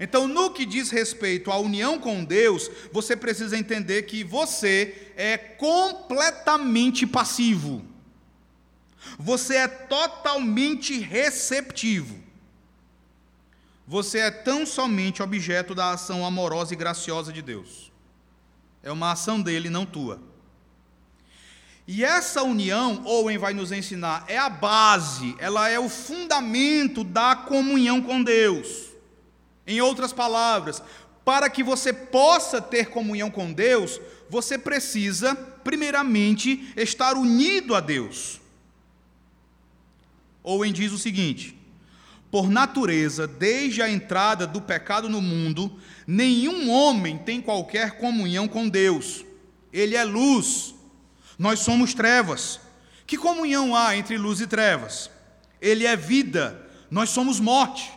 [0.00, 5.38] Então, no que diz respeito à união com Deus, você precisa entender que você é
[5.38, 7.84] completamente passivo.
[9.20, 12.23] Você é totalmente receptivo.
[13.86, 17.92] Você é tão somente objeto da ação amorosa e graciosa de Deus.
[18.82, 20.20] É uma ação dele, não tua.
[21.86, 27.36] E essa união, Owen vai nos ensinar, é a base, ela é o fundamento da
[27.36, 28.90] comunhão com Deus.
[29.66, 30.82] Em outras palavras,
[31.24, 38.40] para que você possa ter comunhão com Deus, você precisa, primeiramente, estar unido a Deus.
[40.42, 41.58] Owen diz o seguinte:
[42.34, 48.68] por natureza, desde a entrada do pecado no mundo, nenhum homem tem qualquer comunhão com
[48.68, 49.24] Deus.
[49.72, 50.74] Ele é luz,
[51.38, 52.58] nós somos trevas.
[53.06, 55.08] Que comunhão há entre luz e trevas?
[55.62, 57.88] Ele é vida, nós somos morte.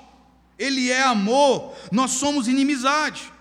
[0.60, 3.34] Ele é amor, nós somos inimizade.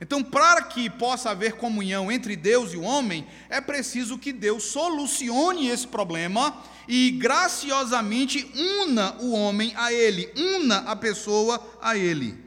[0.00, 4.62] Então, para que possa haver comunhão entre Deus e o homem, é preciso que Deus
[4.62, 8.50] solucione esse problema e graciosamente
[8.82, 12.44] una o homem a ele, una a pessoa a ele.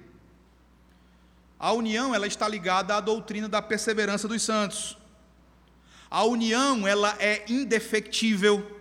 [1.60, 4.98] A união ela está ligada à doutrina da perseverança dos santos.
[6.10, 8.80] A união ela é indefectível,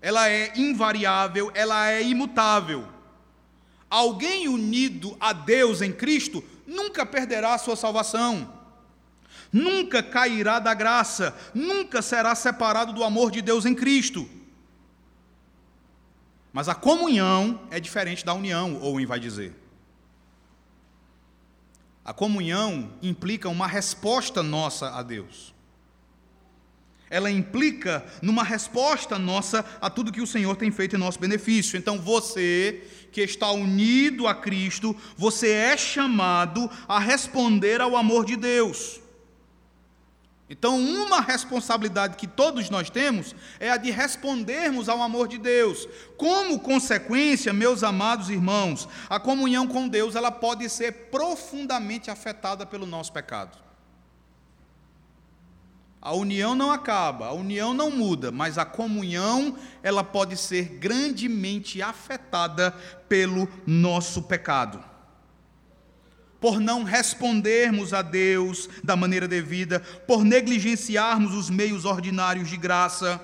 [0.00, 2.88] ela é invariável, ela é imutável.
[3.90, 8.52] Alguém unido a Deus em Cristo nunca perderá a sua salvação,
[9.52, 14.28] nunca cairá da graça, nunca será separado do amor de Deus em Cristo.
[16.52, 19.54] Mas a comunhão é diferente da união, Owen vai dizer.
[22.04, 25.54] A comunhão implica uma resposta nossa a Deus.
[27.10, 31.76] Ela implica numa resposta nossa a tudo que o Senhor tem feito em nosso benefício.
[31.76, 32.82] Então você
[33.12, 39.00] que está unido a Cristo, você é chamado a responder ao amor de Deus.
[40.50, 45.86] Então, uma responsabilidade que todos nós temos é a de respondermos ao amor de Deus.
[46.16, 52.86] Como consequência, meus amados irmãos, a comunhão com Deus ela pode ser profundamente afetada pelo
[52.86, 53.58] nosso pecado.
[56.00, 61.82] A união não acaba, a união não muda, mas a comunhão ela pode ser grandemente
[61.82, 62.70] afetada
[63.06, 64.82] pelo nosso pecado
[66.40, 73.20] por não respondermos a Deus da maneira devida, por negligenciarmos os meios ordinários de graça.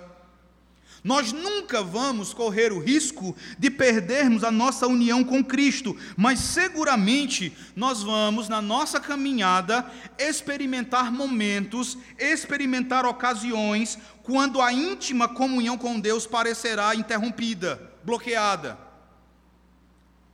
[1.04, 7.54] Nós nunca vamos correr o risco de perdermos a nossa união com Cristo, mas seguramente
[7.76, 9.84] nós vamos, na nossa caminhada,
[10.18, 18.78] experimentar momentos, experimentar ocasiões, quando a íntima comunhão com Deus parecerá interrompida, bloqueada.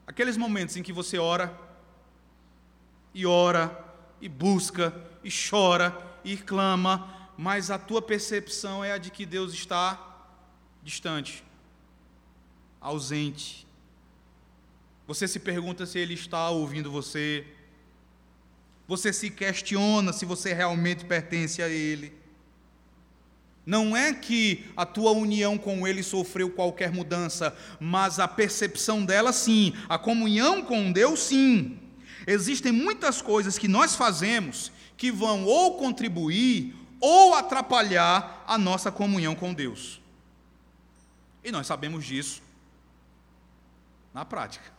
[0.06, 1.52] Aqueles momentos em que você ora,
[3.14, 3.84] e ora,
[4.20, 9.52] e busca, e chora, e clama, mas a tua percepção é a de que Deus
[9.52, 10.28] está
[10.82, 11.42] distante,
[12.80, 13.66] ausente.
[15.06, 17.44] Você se pergunta se Ele está ouvindo você.
[18.86, 22.12] Você se questiona se você realmente pertence a Ele.
[23.66, 29.32] Não é que a tua união com Ele sofreu qualquer mudança, mas a percepção dela
[29.32, 31.78] sim, a comunhão com Deus sim.
[32.30, 39.34] Existem muitas coisas que nós fazemos que vão ou contribuir ou atrapalhar a nossa comunhão
[39.34, 40.00] com Deus.
[41.42, 42.40] E nós sabemos disso.
[44.14, 44.70] Na prática.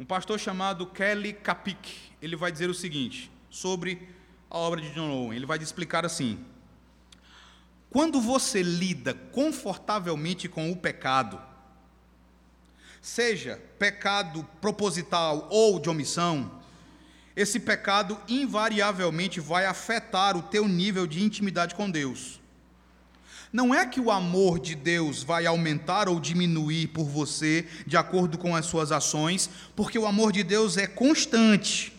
[0.00, 4.08] Um pastor chamado Kelly Kapik, ele vai dizer o seguinte sobre
[4.48, 5.36] a obra de John Owen.
[5.36, 6.42] Ele vai explicar assim:
[7.90, 11.38] Quando você lida confortavelmente com o pecado,
[13.00, 16.58] seja pecado proposital ou de omissão,
[17.36, 22.40] esse pecado invariavelmente vai afetar o teu nível de intimidade com Deus.
[23.52, 28.36] Não é que o amor de Deus vai aumentar ou diminuir por você de acordo
[28.36, 31.92] com as suas ações, porque o amor de Deus é constante.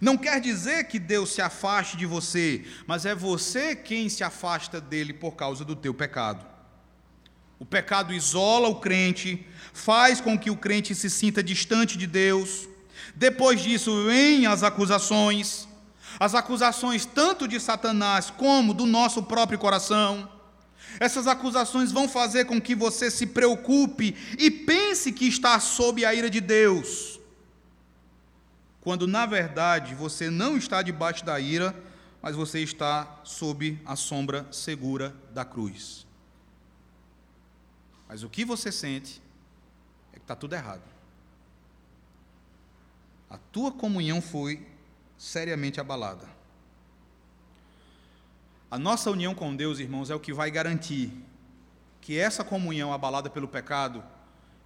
[0.00, 4.80] Não quer dizer que Deus se afaste de você, mas é você quem se afasta
[4.80, 6.44] dele por causa do teu pecado.
[7.58, 12.66] O pecado isola o crente, faz com que o crente se sinta distante de Deus.
[13.14, 15.68] Depois disso, vêm as acusações,
[16.18, 20.26] as acusações tanto de Satanás como do nosso próprio coração.
[20.98, 26.14] Essas acusações vão fazer com que você se preocupe e pense que está sob a
[26.14, 27.14] ira de Deus
[28.84, 31.74] quando na verdade você não está debaixo da ira,
[32.20, 36.06] mas você está sob a sombra segura da cruz.
[38.06, 39.22] Mas o que você sente
[40.24, 40.82] está tudo errado.
[43.28, 44.66] A tua comunhão foi
[45.18, 46.26] seriamente abalada.
[48.70, 51.12] A nossa união com Deus, irmãos, é o que vai garantir
[52.00, 54.02] que essa comunhão abalada pelo pecado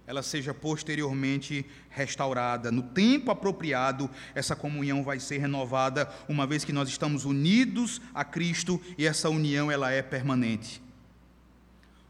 [0.07, 2.71] ela seja posteriormente restaurada.
[2.71, 8.25] No tempo apropriado, essa comunhão vai ser renovada, uma vez que nós estamos unidos a
[8.25, 10.81] Cristo e essa união ela é permanente.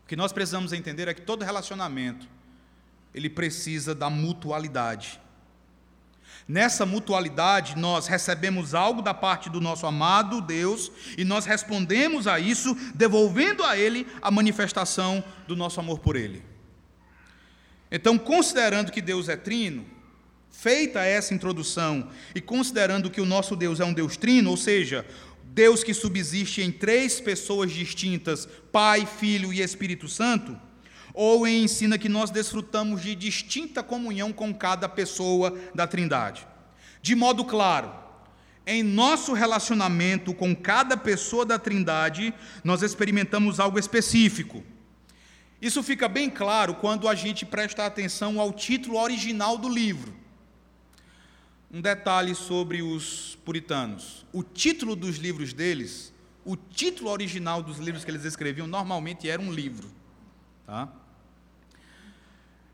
[0.05, 2.25] O que nós precisamos entender é que todo relacionamento
[3.13, 5.19] ele precisa da mutualidade.
[6.47, 12.39] Nessa mutualidade, nós recebemos algo da parte do nosso amado Deus e nós respondemos a
[12.39, 16.43] isso, devolvendo a Ele a manifestação do nosso amor por Ele.
[17.91, 19.85] Então, considerando que Deus é trino,
[20.49, 25.05] feita essa introdução e considerando que o nosso Deus é um Deus trino, ou seja,
[25.43, 30.59] Deus que subsiste em três pessoas distintas, Pai, Filho e Espírito Santo,
[31.13, 36.47] ou ensina que nós desfrutamos de distinta comunhão com cada pessoa da Trindade.
[37.01, 37.91] De modo claro,
[38.65, 42.33] em nosso relacionamento com cada pessoa da Trindade,
[42.63, 44.63] nós experimentamos algo específico.
[45.61, 50.13] Isso fica bem claro quando a gente presta atenção ao título original do livro.
[51.71, 56.13] Um detalhe sobre os puritanos: o título dos livros deles,
[56.45, 59.89] o título original dos livros que eles escreviam, normalmente era um livro.
[60.65, 60.87] Tá?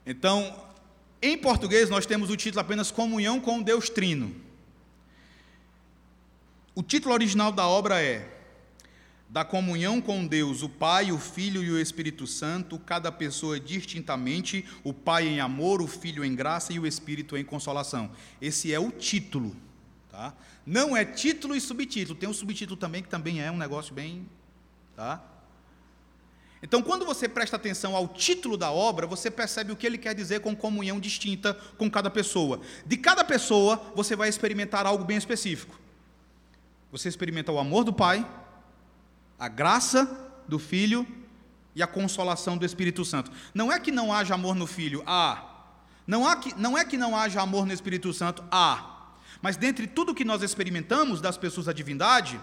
[0.06, 0.56] Então,
[1.22, 4.36] em português, nós temos o título apenas Comunhão com Deus Trino.
[6.76, 8.36] O título original da obra é
[9.28, 14.64] da comunhão com Deus, o Pai, o Filho e o Espírito Santo, cada pessoa distintamente,
[14.84, 18.12] o Pai em amor, o Filho em graça e o Espírito em consolação.
[18.40, 19.56] Esse é o título,
[20.12, 20.34] tá?
[20.66, 24.28] Não é título e subtítulo, tem um subtítulo também que também é um negócio bem,
[24.96, 25.24] tá?
[26.66, 30.16] Então, quando você presta atenção ao título da obra, você percebe o que ele quer
[30.16, 32.60] dizer com comunhão distinta com cada pessoa.
[32.84, 35.80] De cada pessoa, você vai experimentar algo bem específico.
[36.92, 38.28] Você experimenta o amor do Pai,
[39.38, 41.06] a graça do Filho
[41.76, 43.32] e a consolação do Espírito Santo.
[43.54, 45.68] Não é que não haja amor no Filho, há.
[46.08, 49.12] Não, há que, não é que não haja amor no Espírito Santo, há.
[49.40, 52.42] Mas dentre tudo que nós experimentamos das pessoas da divindade,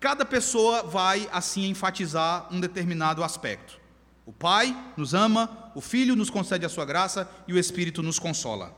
[0.00, 3.78] cada pessoa vai assim enfatizar um determinado aspecto.
[4.24, 8.18] O Pai nos ama, o Filho nos concede a sua graça e o Espírito nos
[8.18, 8.76] consola.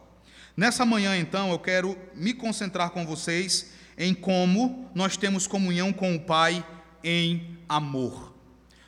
[0.56, 6.14] Nessa manhã, então, eu quero me concentrar com vocês em como nós temos comunhão com
[6.14, 6.64] o Pai
[7.02, 8.34] em amor.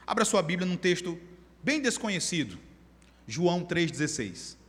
[0.06, 1.18] Abra sua Bíblia num texto
[1.62, 2.58] bem desconhecido,
[3.26, 4.61] João 3,16.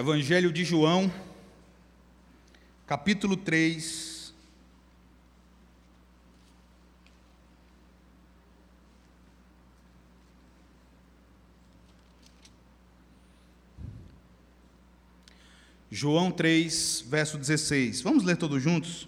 [0.00, 1.12] Evangelho de João,
[2.86, 4.32] capítulo 3,
[15.90, 18.00] João 3, verso 16.
[18.00, 19.06] Vamos ler todos juntos?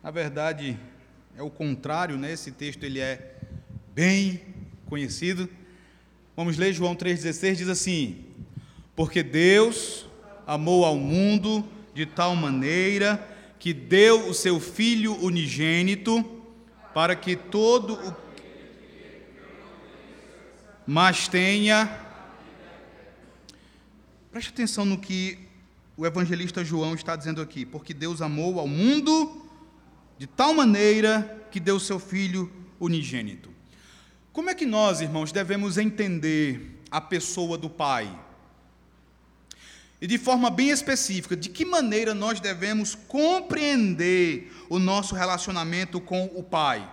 [0.00, 0.78] Na verdade,
[1.36, 2.32] é o contrário, né?
[2.32, 3.34] Esse texto ele é
[3.92, 4.40] bem
[4.86, 5.50] conhecido.
[6.36, 8.27] Vamos ler João 3,16, diz assim:
[8.98, 10.06] Porque Deus
[10.44, 13.24] amou ao mundo de tal maneira
[13.56, 16.24] que deu o seu Filho unigênito,
[16.92, 18.28] para que todo o
[20.84, 22.06] mas tenha
[24.32, 25.38] Preste atenção no que
[25.96, 29.46] o evangelista João está dizendo aqui, porque Deus amou ao mundo
[30.18, 33.48] de tal maneira que deu seu filho unigênito.
[34.32, 38.26] Como é que nós, irmãos, devemos entender a pessoa do Pai?
[40.00, 46.26] E de forma bem específica, de que maneira nós devemos compreender o nosso relacionamento com
[46.34, 46.88] o Pai?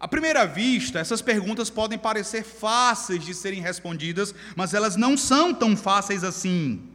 [0.00, 5.54] À primeira vista, essas perguntas podem parecer fáceis de serem respondidas, mas elas não são
[5.54, 6.90] tão fáceis assim.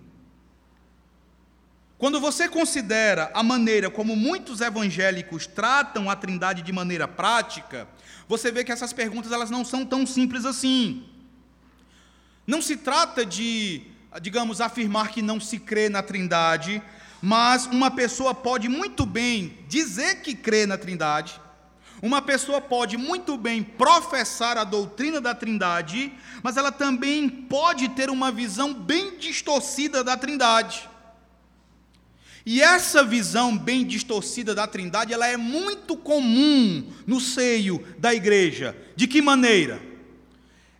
[1.97, 7.87] Quando você considera a maneira como muitos evangélicos tratam a Trindade de maneira prática,
[8.27, 11.05] você vê que essas perguntas elas não são tão simples assim.
[12.45, 13.83] Não se trata de
[14.21, 16.81] digamos, afirmar que não se crê na Trindade,
[17.21, 21.39] mas uma pessoa pode muito bem dizer que crê na Trindade,
[22.01, 28.09] uma pessoa pode muito bem professar a doutrina da Trindade, mas ela também pode ter
[28.09, 30.89] uma visão bem distorcida da Trindade.
[32.45, 38.75] E essa visão bem distorcida da Trindade, ela é muito comum no seio da igreja.
[38.95, 39.81] De que maneira?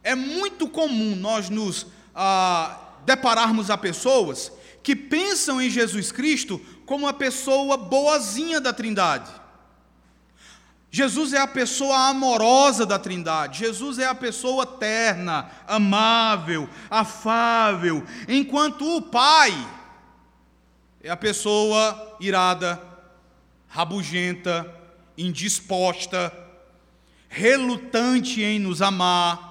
[0.02, 4.52] É muito comum nós nos ah, depararmos a pessoas
[4.84, 9.32] que pensam em Jesus Cristo como a pessoa boazinha da Trindade.
[10.92, 18.98] Jesus é a pessoa amorosa da Trindade, Jesus é a pessoa terna, amável, afável, enquanto
[18.98, 19.52] o Pai
[21.02, 22.80] é a pessoa irada,
[23.68, 24.72] rabugenta,
[25.18, 26.32] indisposta,
[27.28, 29.49] relutante em nos amar,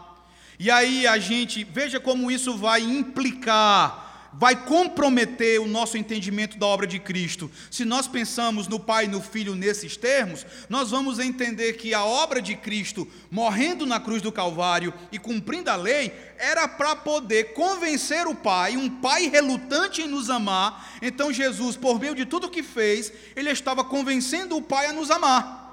[0.58, 6.66] e aí a gente, veja como isso vai implicar, vai comprometer o nosso entendimento da
[6.66, 7.50] obra de Cristo.
[7.70, 12.04] Se nós pensamos no Pai e no Filho nesses termos, nós vamos entender que a
[12.04, 17.52] obra de Cristo, morrendo na cruz do Calvário e cumprindo a lei, era para poder
[17.52, 20.98] convencer o Pai, um Pai relutante em nos amar.
[21.00, 25.10] Então Jesus, por meio de tudo que fez, ele estava convencendo o Pai a nos
[25.10, 25.67] amar.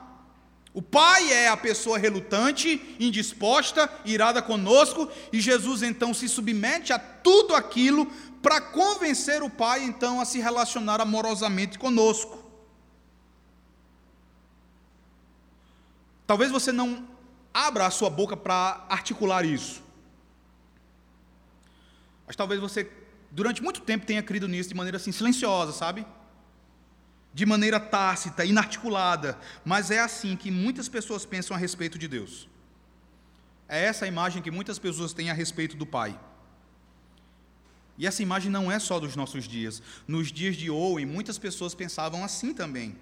[0.75, 6.99] O pai é a pessoa relutante, indisposta, irada conosco, e Jesus então se submete a
[6.99, 8.05] tudo aquilo
[8.41, 12.43] para convencer o pai então a se relacionar amorosamente conosco.
[16.27, 17.07] Talvez você não
[17.53, 19.81] abra a sua boca para articular isso.
[22.27, 22.91] Mas talvez você,
[23.31, 26.05] durante muito tempo, tenha crido nisso de maneira assim silenciosa, sabe?
[27.35, 32.47] De maneira tácita, inarticulada, mas é assim que muitas pessoas pensam a respeito de Deus.
[33.67, 36.17] É essa a imagem que muitas pessoas têm a respeito do Pai.
[37.97, 39.83] E essa imagem não é só dos nossos dias.
[40.07, 42.95] Nos dias de Owen, muitas pessoas pensavam assim também.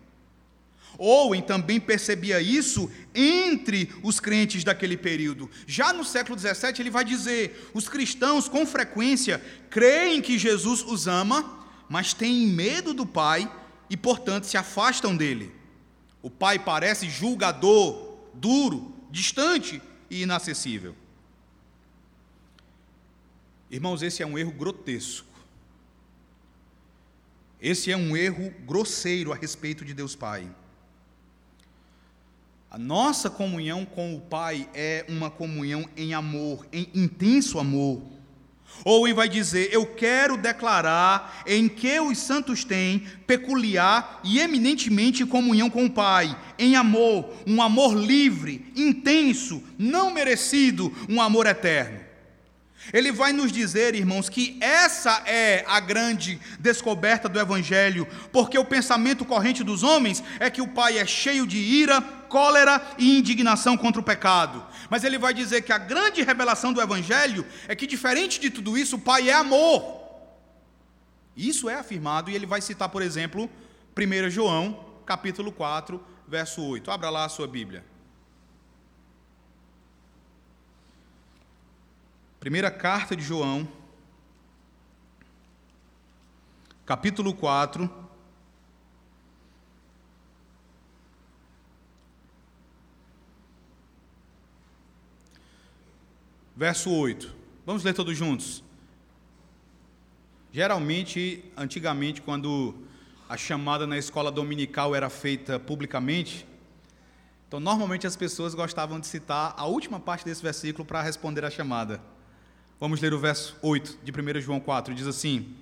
[0.97, 5.47] Owen também percebia isso entre os crentes daquele período.
[5.67, 11.07] Já no século XVII, ele vai dizer: os cristãos, com frequência, creem que Jesus os
[11.07, 13.47] ama, mas têm medo do Pai
[13.93, 15.53] e, portanto, se afastam dele.
[16.19, 19.79] O pai parece julgador, duro, distante
[20.09, 20.95] e inacessível.
[23.69, 25.27] Irmãos, esse é um erro grotesco.
[27.61, 30.49] Esse é um erro grosseiro a respeito de Deus Pai.
[32.71, 38.01] A nossa comunhão com o Pai é uma comunhão em amor, em intenso amor.
[38.85, 45.69] Owen vai dizer: Eu quero declarar em que os santos têm peculiar e eminentemente comunhão
[45.69, 52.13] com o Pai, em amor, um amor livre, intenso, não merecido, um amor eterno.
[52.91, 58.65] Ele vai nos dizer, irmãos, que essa é a grande descoberta do Evangelho, porque o
[58.65, 62.01] pensamento corrente dos homens é que o Pai é cheio de ira,
[62.33, 64.65] cólera e indignação contra o pecado.
[64.89, 68.75] Mas ele vai dizer que a grande revelação do Evangelho é que, diferente de tudo
[68.75, 70.01] isso, o Pai é amor.
[71.37, 73.47] Isso é afirmado, e ele vai citar, por exemplo,
[73.95, 76.89] 1 João, capítulo 4, verso 8.
[76.89, 77.85] Abra lá a sua Bíblia.
[82.39, 83.67] Primeira carta de João,
[86.83, 88.02] capítulo 4.
[96.55, 97.33] Verso 8.
[97.65, 98.63] Vamos ler todos juntos.
[100.51, 102.75] Geralmente, antigamente, quando
[103.27, 106.45] a chamada na escola dominical era feita publicamente,
[107.47, 111.49] então normalmente as pessoas gostavam de citar a última parte desse versículo para responder a
[111.49, 111.99] chamada.
[112.79, 115.55] Vamos ler o verso 8 de 1 João 4, diz assim: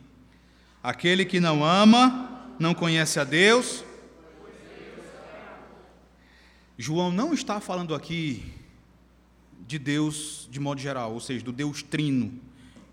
[0.84, 3.86] Aquele que não ama, não conhece a Deus.
[6.78, 8.61] João não está falando aqui
[9.72, 12.34] de Deus de modo geral, ou seja, do Deus trino.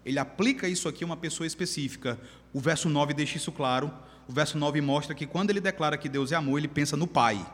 [0.05, 2.19] Ele aplica isso aqui a uma pessoa específica.
[2.53, 3.93] O verso 9 deixa isso claro.
[4.29, 7.07] o verso 9 mostra que quando ele declara que Deus é amor, ele pensa no
[7.07, 7.45] Pai.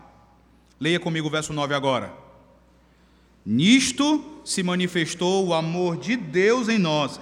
[0.79, 2.13] Leia comigo o verso 9 agora.
[3.47, 7.21] Nisto se manifestou o amor de Deus em nós,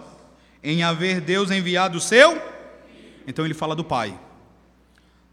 [0.63, 2.41] em haver Deus enviado o seu.
[3.27, 4.19] Então ele fala do Pai.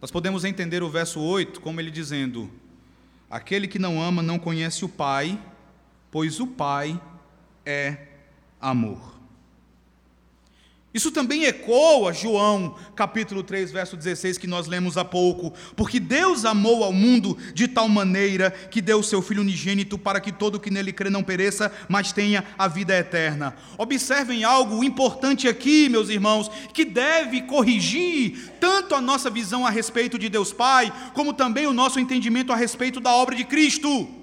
[0.02, 2.50] Nós podemos entender o verso 8 como ele dizendo:
[3.30, 5.40] Aquele que não ama não conhece o Pai,
[6.12, 7.00] pois o Pai
[7.66, 8.08] é
[8.60, 9.20] amor.
[10.92, 15.54] Isso também ecoa João capítulo 3, verso 16, que nós lemos há pouco.
[15.76, 20.20] Porque Deus amou ao mundo de tal maneira que deu o seu Filho unigênito para
[20.20, 23.56] que todo que nele crê não pereça, mas tenha a vida eterna.
[23.78, 30.18] Observem algo importante aqui, meus irmãos, que deve corrigir tanto a nossa visão a respeito
[30.18, 34.19] de Deus Pai, como também o nosso entendimento a respeito da obra de Cristo.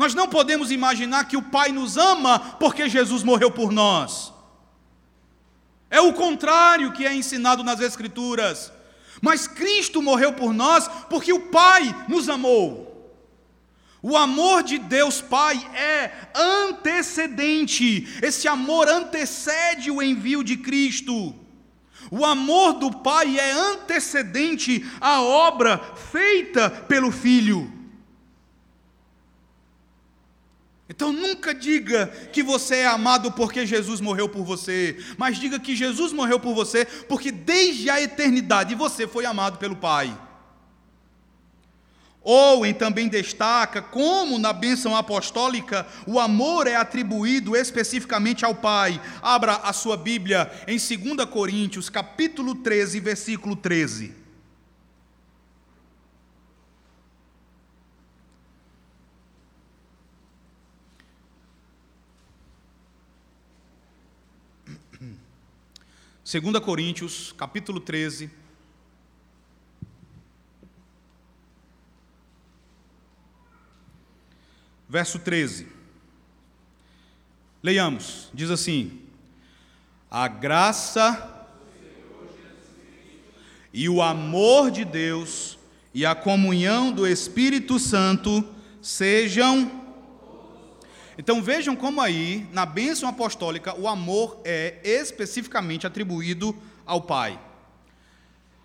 [0.00, 4.32] Nós não podemos imaginar que o Pai nos ama porque Jesus morreu por nós.
[5.90, 8.72] É o contrário que é ensinado nas Escrituras.
[9.20, 13.12] Mas Cristo morreu por nós porque o Pai nos amou.
[14.00, 21.34] O amor de Deus Pai é antecedente, esse amor antecede o envio de Cristo.
[22.10, 25.78] O amor do Pai é antecedente à obra
[26.10, 27.79] feita pelo Filho.
[30.90, 35.76] Então nunca diga que você é amado porque Jesus morreu por você, mas diga que
[35.76, 40.18] Jesus morreu por você porque desde a eternidade você foi amado pelo Pai.
[42.22, 49.00] Owen também destaca como na bênção apostólica o amor é atribuído especificamente ao Pai.
[49.22, 54.19] Abra a sua Bíblia em 2 Coríntios, capítulo 13, versículo 13.
[66.30, 68.30] Segunda Coríntios, capítulo 13,
[74.88, 75.66] verso 13.
[77.60, 79.00] Leiamos, diz assim:
[80.08, 81.48] A graça
[83.72, 85.58] e o amor de Deus
[85.92, 88.48] e a comunhão do Espírito Santo
[88.80, 89.79] sejam
[91.20, 96.56] então vejam como aí, na bênção apostólica, o amor é especificamente atribuído
[96.86, 97.38] ao Pai.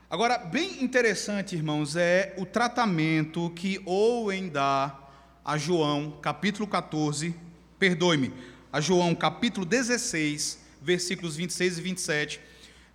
[0.09, 4.97] Agora, bem interessante, irmãos, é o tratamento que Owen dá
[5.43, 7.35] a João, capítulo 14,
[7.77, 8.31] perdoe-me,
[8.71, 12.39] a João, capítulo 16, versículos 26 e 27,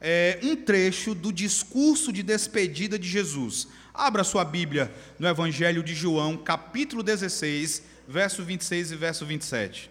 [0.00, 3.68] é um trecho do discurso de despedida de Jesus.
[3.92, 9.88] Abra sua Bíblia no Evangelho de João, capítulo 16, verso 26 e verso 27.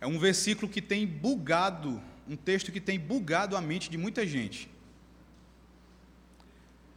[0.00, 4.24] É um versículo que tem bugado, um texto que tem bugado a mente de muita
[4.24, 4.70] gente.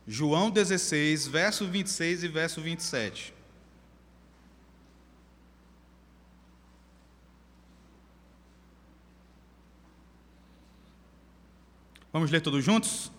[0.06, 3.34] João 16, verso 26 e verso 27.
[12.18, 13.12] Vamos ler todos juntos?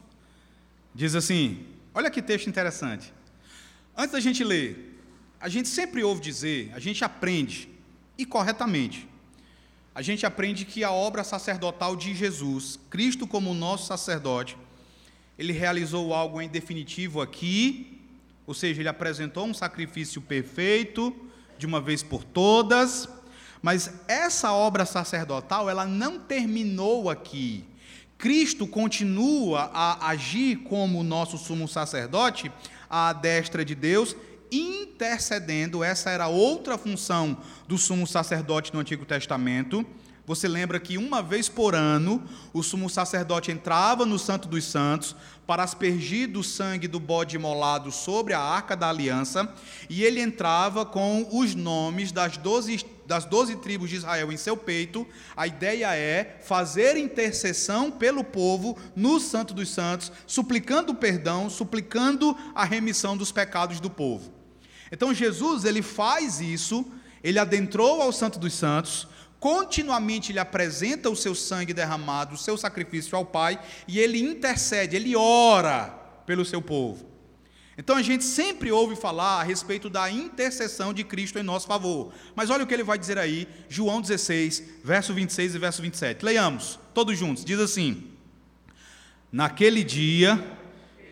[0.92, 3.14] Diz assim: olha que texto interessante.
[3.96, 5.00] Antes da gente ler,
[5.38, 7.68] a gente sempre ouve dizer, a gente aprende,
[8.18, 9.08] e corretamente,
[9.94, 14.58] a gente aprende que a obra sacerdotal de Jesus, Cristo como nosso sacerdote,
[15.38, 18.02] ele realizou algo em definitivo aqui,
[18.48, 21.14] ou seja, ele apresentou um sacrifício perfeito,
[21.56, 23.08] de uma vez por todas,
[23.62, 27.64] mas essa obra sacerdotal, ela não terminou aqui.
[28.18, 32.50] Cristo continua a agir como nosso sumo sacerdote
[32.90, 34.16] à destra de Deus,
[34.50, 37.38] intercedendo, essa era outra função
[37.68, 39.86] do sumo sacerdote no Antigo Testamento.
[40.28, 42.22] Você lembra que uma vez por ano
[42.52, 45.16] o sumo sacerdote entrava no Santo dos Santos
[45.46, 49.50] para aspergir do sangue do bode imolado sobre a arca da aliança,
[49.88, 54.54] e ele entrava com os nomes das doze das doze tribos de Israel em seu
[54.54, 62.36] peito, a ideia é fazer intercessão pelo povo no Santo dos Santos, suplicando perdão, suplicando
[62.54, 64.30] a remissão dos pecados do povo.
[64.92, 66.84] Então Jesus, ele faz isso,
[67.24, 69.08] ele adentrou ao Santo dos Santos,
[69.40, 74.96] continuamente ele apresenta o seu sangue derramado, o seu sacrifício ao Pai, e ele intercede,
[74.96, 75.94] ele ora
[76.26, 77.08] pelo seu povo.
[77.78, 82.12] Então a gente sempre ouve falar a respeito da intercessão de Cristo em nosso favor.
[82.34, 86.24] Mas olha o que ele vai dizer aí, João 16, verso 26 e verso 27.
[86.24, 87.44] Leiamos, todos juntos.
[87.44, 88.10] Diz assim:
[89.30, 90.44] Naquele dia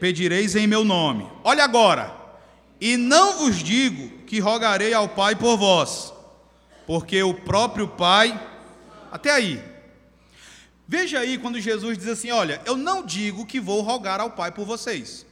[0.01, 1.31] pedireis em meu nome.
[1.45, 2.13] Olha agora.
[2.81, 6.13] E não vos digo que rogarei ao Pai por vós,
[6.87, 8.41] Porque o próprio Pai.
[9.11, 9.63] Até aí.
[10.87, 14.53] Veja aí quando Jesus diz assim: Olha, eu não digo que vou rogar ao Pai
[14.53, 15.27] por vocês.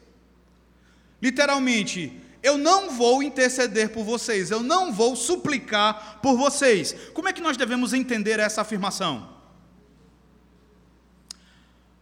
[1.23, 6.95] Literalmente, eu não vou interceder por vocês, eu não vou suplicar por vocês.
[7.15, 9.33] Como é que nós devemos entender essa afirmação?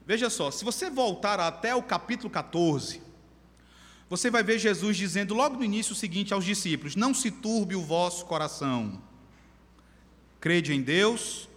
[0.05, 3.01] Veja só, se você voltar até o capítulo 14,
[4.11, 7.77] você vai ver Jesus dizendo logo no início o seguinte aos discípulos: Não se turbe
[7.77, 9.01] o vosso coração,
[10.43, 11.49] crede em Deus.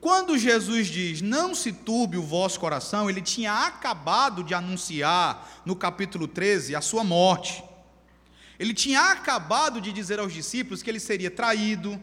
[0.00, 5.76] Quando Jesus diz não se turbe o vosso coração, ele tinha acabado de anunciar no
[5.76, 7.62] capítulo 13 a sua morte.
[8.58, 12.00] Ele tinha acabado de dizer aos discípulos que ele seria traído,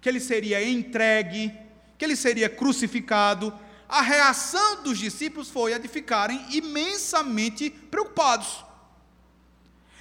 [0.00, 1.52] que ele seria entregue,
[1.98, 3.52] que ele seria crucificado
[3.88, 8.62] a reação dos discípulos foi a de ficarem imensamente preocupados.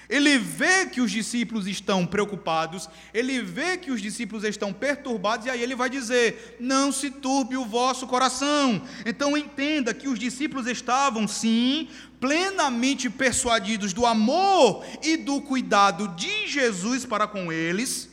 [0.09, 5.49] Ele vê que os discípulos estão preocupados, ele vê que os discípulos estão perturbados, e
[5.49, 8.81] aí ele vai dizer: Não se turbe o vosso coração.
[9.05, 11.89] Então entenda que os discípulos estavam, sim,
[12.19, 18.09] plenamente persuadidos do amor e do cuidado de Jesus para com eles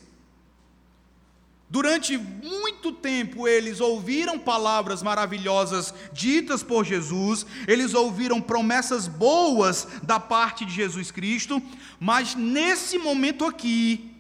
[1.75, 10.21] Durante muito tempo eles ouviram palavras maravilhosas ditas por Jesus, eles ouviram promessas boas da
[10.21, 11.61] parte de Jesus Cristo,
[11.99, 14.15] mas nesse momento aqui,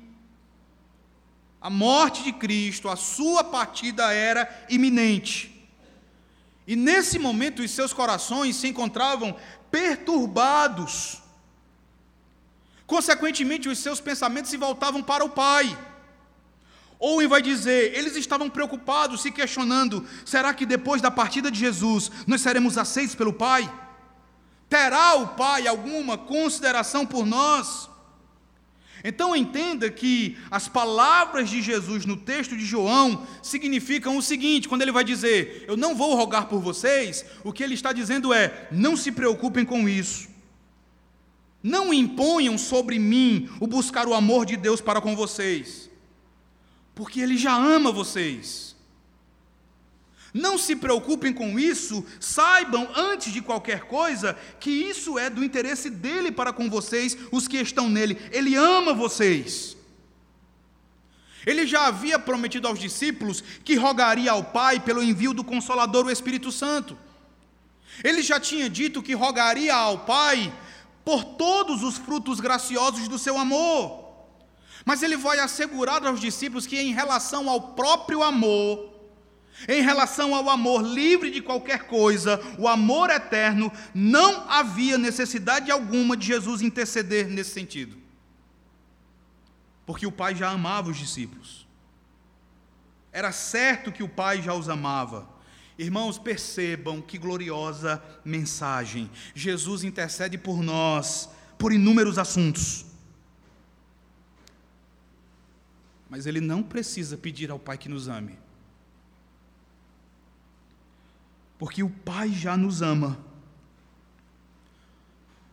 [1.61, 5.65] a morte de Cristo, a sua partida era iminente.
[6.67, 9.37] E nesse momento os seus corações se encontravam
[9.71, 11.23] perturbados.
[12.85, 15.94] Consequentemente, os seus pensamentos se voltavam para o Pai.
[16.99, 22.11] Owen vai dizer: eles estavam preocupados, se questionando: será que depois da partida de Jesus
[22.27, 23.73] nós seremos aceitos pelo Pai?
[24.69, 27.91] Terá o Pai alguma consideração por nós?
[29.07, 34.83] Então entenda que as palavras de Jesus no texto de João significam o seguinte: quando
[34.83, 38.69] ele vai dizer, Eu não vou rogar por vocês, o que ele está dizendo é:
[38.71, 40.33] não se preocupem com isso.
[41.63, 45.91] Não imponham sobre mim o buscar o amor de Deus para com vocês
[46.95, 48.75] porque Ele já ama vocês.
[50.35, 55.89] Não se preocupem com isso, saibam antes de qualquer coisa que isso é do interesse
[55.89, 58.21] dele para com vocês, os que estão nele.
[58.33, 59.77] Ele ama vocês.
[61.47, 66.11] Ele já havia prometido aos discípulos que rogaria ao Pai pelo envio do Consolador, o
[66.11, 66.99] Espírito Santo.
[68.03, 70.53] Ele já tinha dito que rogaria ao Pai
[71.05, 74.04] por todos os frutos graciosos do seu amor.
[74.85, 78.93] Mas ele vai assegurar aos discípulos que, em relação ao próprio amor,
[79.69, 86.17] em relação ao amor livre de qualquer coisa, o amor eterno, não havia necessidade alguma
[86.17, 87.97] de Jesus interceder nesse sentido.
[89.87, 91.67] Porque o Pai já amava os discípulos.
[93.13, 95.29] Era certo que o Pai já os amava.
[95.79, 99.11] Irmãos, percebam que gloriosa mensagem.
[99.35, 101.29] Jesus intercede por nós,
[101.59, 102.85] por inúmeros assuntos.
[106.15, 108.39] Mas ele não precisa pedir ao Pai que nos ame.
[111.59, 113.19] Porque o Pai já nos ama.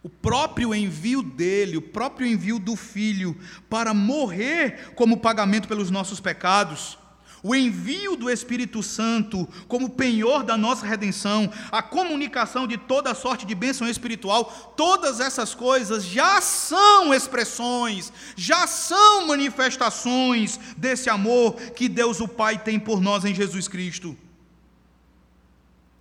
[0.04, 3.36] O próprio envio dele, o próprio envio do Filho
[3.72, 6.96] para morrer como pagamento pelos nossos pecados,
[7.44, 13.46] o envio do Espírito Santo como penhor da nossa redenção, a comunicação de toda sorte
[13.46, 21.90] de bênção espiritual, todas essas coisas já são expressões, já são manifestações desse amor que
[21.90, 24.16] Deus o Pai tem por nós em Jesus Cristo.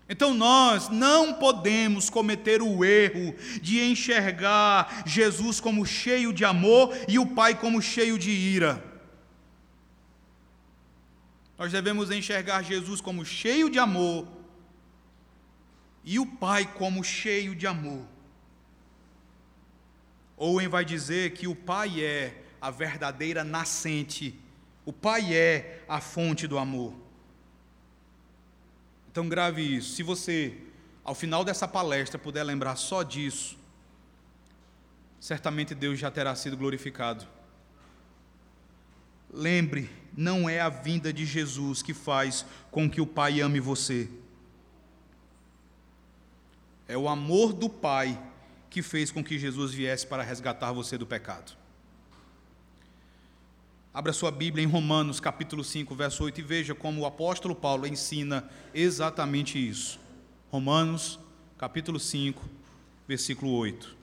[0.09, 3.33] Então nós não podemos cometer o erro
[3.63, 8.90] de enxergar Jesus como cheio de amor e o Pai como cheio de ira.
[11.61, 14.27] Nós devemos enxergar Jesus como cheio de amor
[16.03, 18.03] e o Pai como cheio de amor.
[20.39, 24.41] Owen vai dizer que o Pai é a verdadeira nascente,
[24.87, 26.95] o Pai é a fonte do amor.
[29.13, 29.95] Então grave isso.
[29.97, 30.57] Se você,
[31.05, 33.59] ao final dessa palestra, puder lembrar só disso,
[35.21, 37.29] certamente Deus já terá sido glorificado.
[39.31, 44.09] Lembre, não é a vinda de Jesus que faz com que o Pai ame você.
[46.89, 48.21] É o amor do Pai
[48.69, 51.57] que fez com que Jesus viesse para resgatar você do pecado.
[53.93, 57.87] Abra sua Bíblia em Romanos, capítulo 5, verso 8 e veja como o apóstolo Paulo
[57.87, 59.99] ensina exatamente isso.
[60.49, 61.19] Romanos,
[61.59, 62.49] capítulo 5,
[63.09, 64.00] versículo 8.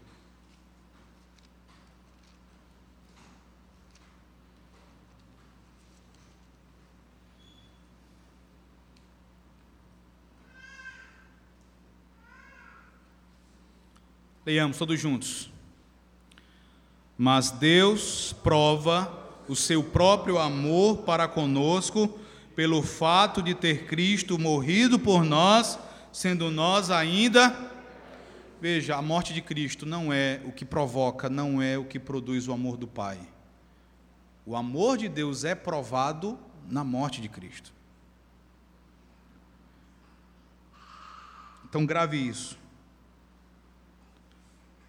[14.47, 15.51] Leiamos todos juntos.
[17.17, 19.11] Mas Deus prova
[19.45, 22.17] o seu próprio amor para conosco
[22.55, 25.77] pelo fato de ter Cristo morrido por nós,
[26.13, 27.53] sendo nós ainda.
[28.61, 32.47] Veja, a morte de Cristo não é o que provoca, não é o que produz
[32.47, 33.19] o amor do Pai.
[34.45, 36.39] O amor de Deus é provado
[36.69, 37.73] na morte de Cristo.
[41.65, 42.57] Então grave isso.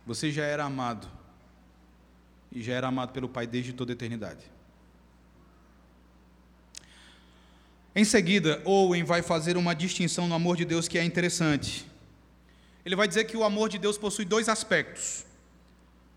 [0.09, 1.07] Você já era amado.
[2.51, 4.43] E já era amado pelo Pai desde toda a eternidade.
[7.95, 11.87] Em seguida, Owen vai fazer uma distinção no amor de Deus que é interessante.
[12.87, 15.27] Ele vai dizer que o amor de Deus possui dois aspectos: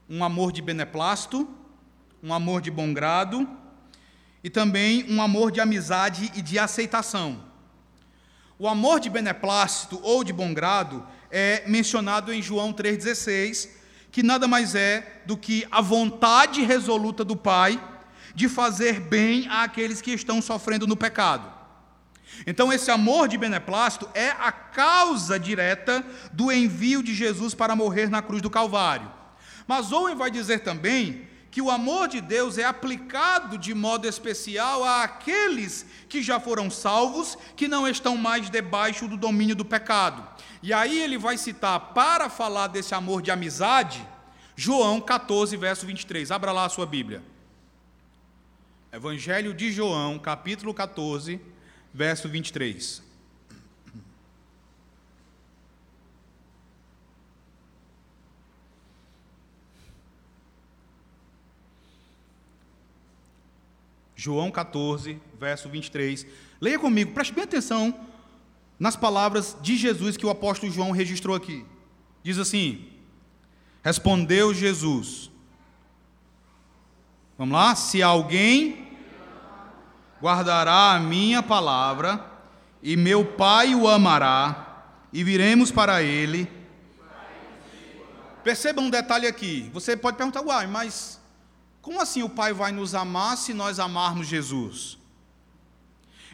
[0.09, 1.45] um amor de beneplácito,
[2.23, 3.45] um amor de bom grado,
[4.41, 7.43] e também um amor de amizade e de aceitação.
[8.57, 13.80] O amor de beneplácito ou de bom grado é mencionado em João 3,16
[14.11, 17.81] que nada mais é do que a vontade resoluta do Pai
[18.35, 21.51] de fazer bem àqueles que estão sofrendo no pecado.
[22.47, 28.09] Então, esse amor de beneplácito é a causa direta do envio de Jesus para morrer
[28.09, 29.11] na cruz do Calvário.
[29.67, 34.85] Mas Owen vai dizer também que o amor de Deus é aplicado de modo especial
[34.85, 40.25] àqueles que já foram salvos, que não estão mais debaixo do domínio do pecado.
[40.63, 44.07] E aí ele vai citar, para falar desse amor de amizade,
[44.55, 46.31] João 14, verso 23.
[46.31, 47.21] Abra lá a sua Bíblia.
[48.93, 51.39] Evangelho de João, capítulo 14,
[51.93, 53.10] verso 23.
[64.21, 66.27] João 14, verso 23.
[66.61, 68.07] Leia comigo, preste bem atenção
[68.77, 71.65] nas palavras de Jesus que o apóstolo João registrou aqui.
[72.21, 72.87] Diz assim:
[73.83, 75.31] Respondeu Jesus.
[77.35, 77.73] Vamos lá?
[77.73, 78.89] Se alguém
[80.21, 82.23] guardará a minha palavra,
[82.83, 86.47] e meu Pai o amará, e viremos para ele.
[88.43, 89.67] Perceba um detalhe aqui.
[89.73, 91.19] Você pode perguntar, uai, mas
[91.81, 94.97] como assim o Pai vai nos amar se nós amarmos Jesus?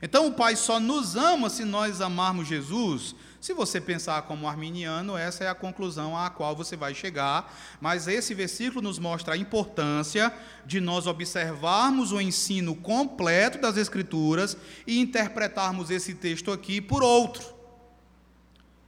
[0.01, 3.15] Então o Pai só nos ama se nós amarmos Jesus?
[3.39, 8.07] Se você pensar como arminiano, essa é a conclusão à qual você vai chegar, mas
[8.07, 10.33] esse versículo nos mostra a importância
[10.65, 17.55] de nós observarmos o ensino completo das Escrituras e interpretarmos esse texto aqui por outro.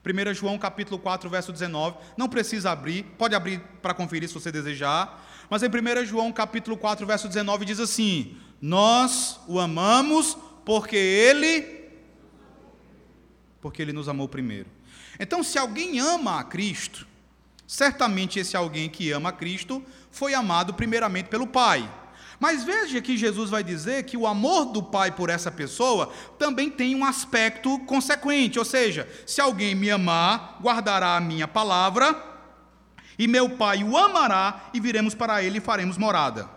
[0.05, 4.51] 1 João capítulo 4, verso 19, não precisa abrir, pode abrir para conferir se você
[4.51, 5.26] desejar.
[5.50, 11.80] Mas em 1 João capítulo 4, verso 19 diz assim: Nós o amamos porque ele
[13.62, 14.70] porque ele nos amou primeiro.
[15.20, 17.06] Então, se alguém ama a Cristo,
[17.68, 21.89] certamente esse alguém que ama a Cristo foi amado primeiramente pelo Pai.
[22.39, 26.70] Mas veja que Jesus vai dizer que o amor do Pai por essa pessoa também
[26.70, 32.14] tem um aspecto consequente, ou seja, se alguém me amar, guardará a minha palavra,
[33.20, 36.49] e meu Pai o amará, e viremos para ele e faremos morada.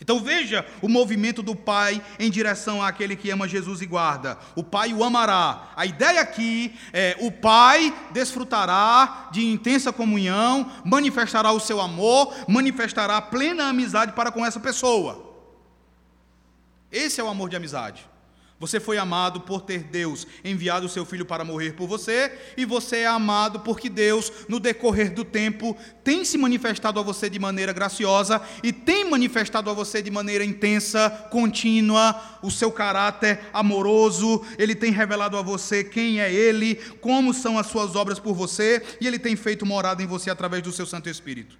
[0.00, 4.38] Então veja o movimento do Pai em direção àquele que ama Jesus e guarda.
[4.54, 5.68] O Pai o amará.
[5.76, 13.20] A ideia aqui é: o Pai desfrutará de intensa comunhão, manifestará o seu amor, manifestará
[13.20, 15.34] plena amizade para com essa pessoa.
[16.90, 18.06] Esse é o amor de amizade.
[18.58, 22.64] Você foi amado por ter Deus enviado o seu filho para morrer por você, e
[22.64, 27.38] você é amado porque Deus, no decorrer do tempo, tem se manifestado a você de
[27.38, 34.42] maneira graciosa e tem manifestado a você de maneira intensa, contínua, o seu caráter amoroso,
[34.56, 38.82] ele tem revelado a você quem é ele, como são as suas obras por você,
[38.98, 41.58] e ele tem feito morada em você através do seu Santo Espírito.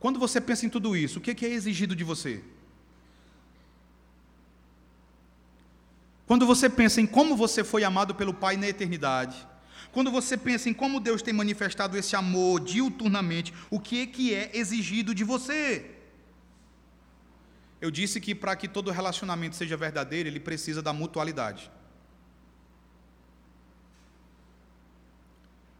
[0.00, 2.42] Quando você pensa em tudo isso, o que é exigido de você?
[6.26, 9.36] Quando você pensa em como você foi amado pelo Pai na eternidade,
[9.92, 14.34] quando você pensa em como Deus tem manifestado esse amor diuturnamente, o que é que
[14.34, 15.90] é exigido de você?
[17.80, 21.70] Eu disse que para que todo relacionamento seja verdadeiro, ele precisa da mutualidade.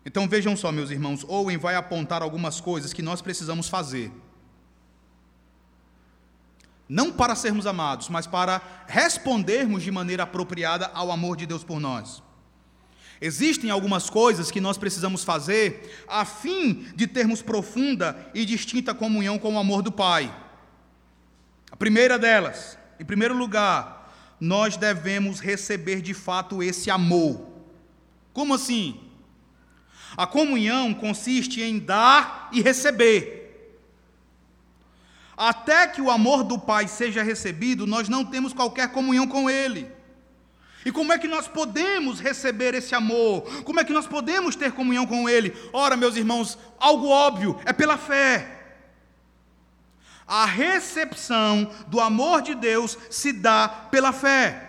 [0.05, 4.13] Então vejam só, meus irmãos, Owen vai apontar algumas coisas que nós precisamos fazer
[6.89, 11.81] não para sermos amados, mas para respondermos de maneira apropriada ao amor de Deus por
[11.81, 12.23] nós.
[13.21, 19.39] Existem algumas coisas que nós precisamos fazer a fim de termos profunda e distinta comunhão
[19.39, 20.35] com o amor do Pai.
[21.71, 27.49] A primeira delas, em primeiro lugar, nós devemos receber de fato esse amor.
[28.33, 29.01] Como assim?
[30.17, 33.44] A comunhão consiste em dar e receber.
[35.37, 39.91] Até que o amor do Pai seja recebido, nós não temos qualquer comunhão com Ele.
[40.85, 43.43] E como é que nós podemos receber esse amor?
[43.65, 45.57] Como é que nós podemos ter comunhão com Ele?
[45.73, 48.51] Ora, meus irmãos, algo óbvio, é pela fé.
[50.27, 54.64] A recepção do amor de Deus se dá pela fé.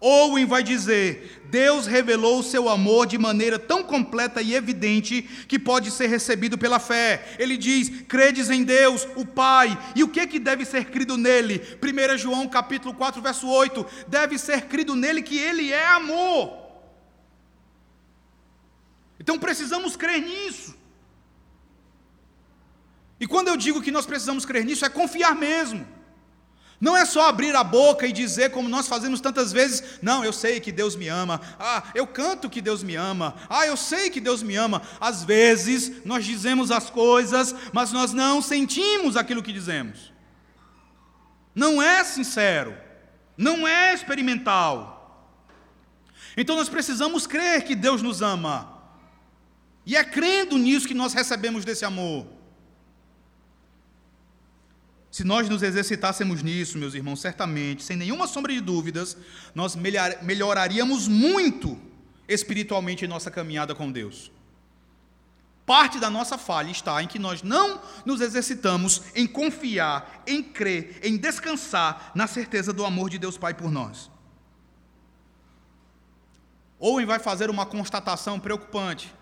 [0.00, 5.58] Owen vai dizer: Deus revelou o seu amor de maneira tão completa e evidente que
[5.58, 7.36] pode ser recebido pela fé.
[7.38, 9.78] Ele diz: credes em Deus, o Pai.
[9.94, 11.62] E o que que deve ser crido nele?
[11.82, 16.66] 1 João capítulo 4, verso 8: deve ser crido nele que ele é amor.
[19.18, 20.74] Então precisamos crer nisso.
[23.18, 25.95] E quando eu digo que nós precisamos crer nisso, é confiar mesmo.
[26.80, 30.32] Não é só abrir a boca e dizer, como nós fazemos tantas vezes, não, eu
[30.32, 34.10] sei que Deus me ama, ah, eu canto que Deus me ama, ah, eu sei
[34.10, 34.82] que Deus me ama.
[35.00, 40.12] Às vezes nós dizemos as coisas, mas nós não sentimos aquilo que dizemos.
[41.54, 42.76] Não é sincero,
[43.38, 44.94] não é experimental.
[46.36, 48.76] Então nós precisamos crer que Deus nos ama,
[49.86, 52.35] e é crendo nisso que nós recebemos desse amor.
[55.16, 59.16] Se nós nos exercitássemos nisso, meus irmãos, certamente, sem nenhuma sombra de dúvidas,
[59.54, 61.80] nós melhoraríamos muito
[62.28, 64.30] espiritualmente em nossa caminhada com Deus.
[65.64, 71.00] Parte da nossa falha está em que nós não nos exercitamos em confiar, em crer,
[71.02, 74.10] em descansar na certeza do amor de Deus Pai por nós.
[76.78, 79.14] Owen vai fazer uma constatação preocupante.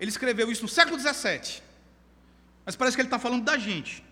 [0.00, 1.62] Ele escreveu isso no século XVII,
[2.66, 4.09] mas parece que ele está falando da gente.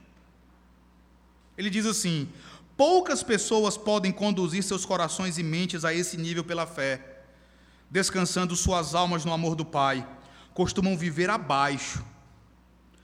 [1.59, 2.29] Ele diz assim:
[2.77, 7.25] poucas pessoas podem conduzir seus corações e mentes a esse nível pela fé,
[7.91, 10.07] descansando suas almas no amor do Pai.
[10.55, 12.05] Costumam viver abaixo,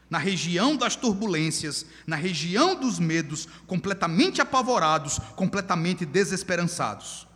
[0.09, 7.27] na região das turbulências, na região dos medos, completamente apavorados, completamente desesperançados.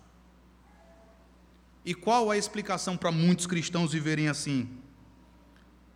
[1.85, 4.69] E qual a explicação para muitos cristãos viverem assim?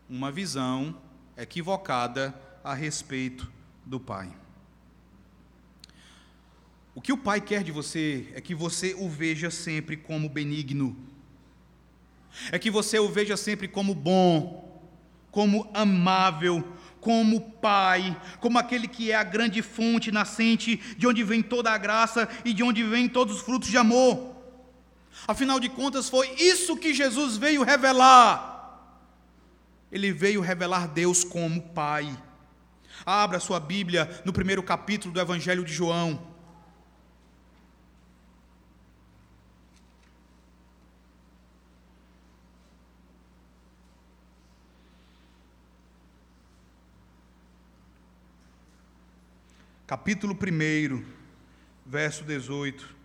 [0.08, 0.96] Uma visão
[1.36, 3.50] equivocada a respeito
[3.84, 4.41] do Pai.
[6.94, 10.96] O que o Pai quer de você é que você o veja sempre como benigno,
[12.50, 14.80] é que você o veja sempre como bom,
[15.30, 16.62] como amável,
[17.00, 21.78] como Pai, como aquele que é a grande fonte nascente, de onde vem toda a
[21.78, 24.36] graça e de onde vem todos os frutos de amor.
[25.26, 28.50] Afinal de contas, foi isso que Jesus veio revelar.
[29.90, 32.08] Ele veio revelar Deus como Pai.
[33.04, 36.31] Abra sua Bíblia no primeiro capítulo do Evangelho de João.
[49.86, 51.04] Capítulo 1,
[51.84, 53.02] verso 18.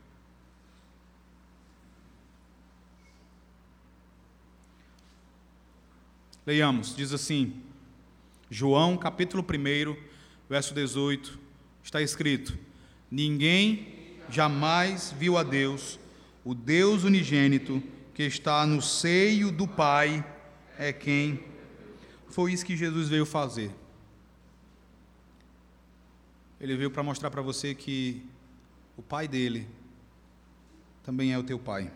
[6.46, 7.62] Leiamos, diz assim,
[8.50, 9.98] João capítulo 1,
[10.50, 11.38] verso 18,
[11.84, 12.58] está escrito:
[13.12, 16.00] Ninguém jamais viu a Deus,
[16.46, 20.26] o Deus unigênito que está no seio do Pai
[20.78, 21.44] é quem.
[22.30, 23.72] Foi isso que Jesus veio fazer.
[26.60, 28.26] Ele veio para mostrar para você que
[28.98, 29.68] o pai dele
[31.04, 31.92] também é o teu pai.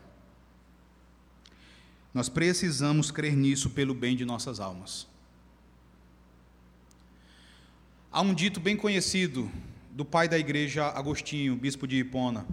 [2.14, 5.08] Nós precisamos crer nisso pelo bem de nossas almas.
[8.12, 9.50] Há um dito bem conhecido
[9.90, 12.46] do pai da igreja Agostinho, bispo de Hipona.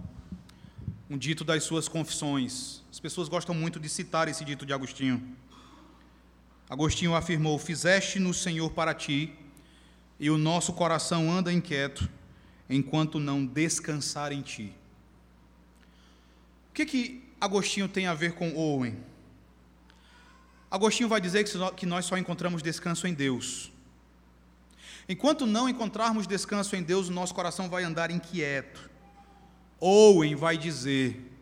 [1.11, 2.83] Um dito das suas confissões.
[2.91, 5.37] As pessoas gostam muito de citar esse dito de Agostinho.
[6.71, 9.35] Agostinho afirmou: Fizeste no Senhor para ti
[10.19, 12.09] e o nosso coração anda inquieto
[12.69, 14.75] enquanto não descansar em ti.
[16.71, 18.99] O que que Agostinho tem a ver com Owen?
[20.71, 21.45] Agostinho vai dizer
[21.77, 23.73] que nós só encontramos descanso em Deus.
[25.09, 28.91] Enquanto não encontrarmos descanso em Deus, o nosso coração vai andar inquieto.
[29.81, 31.33] Owen vai dizer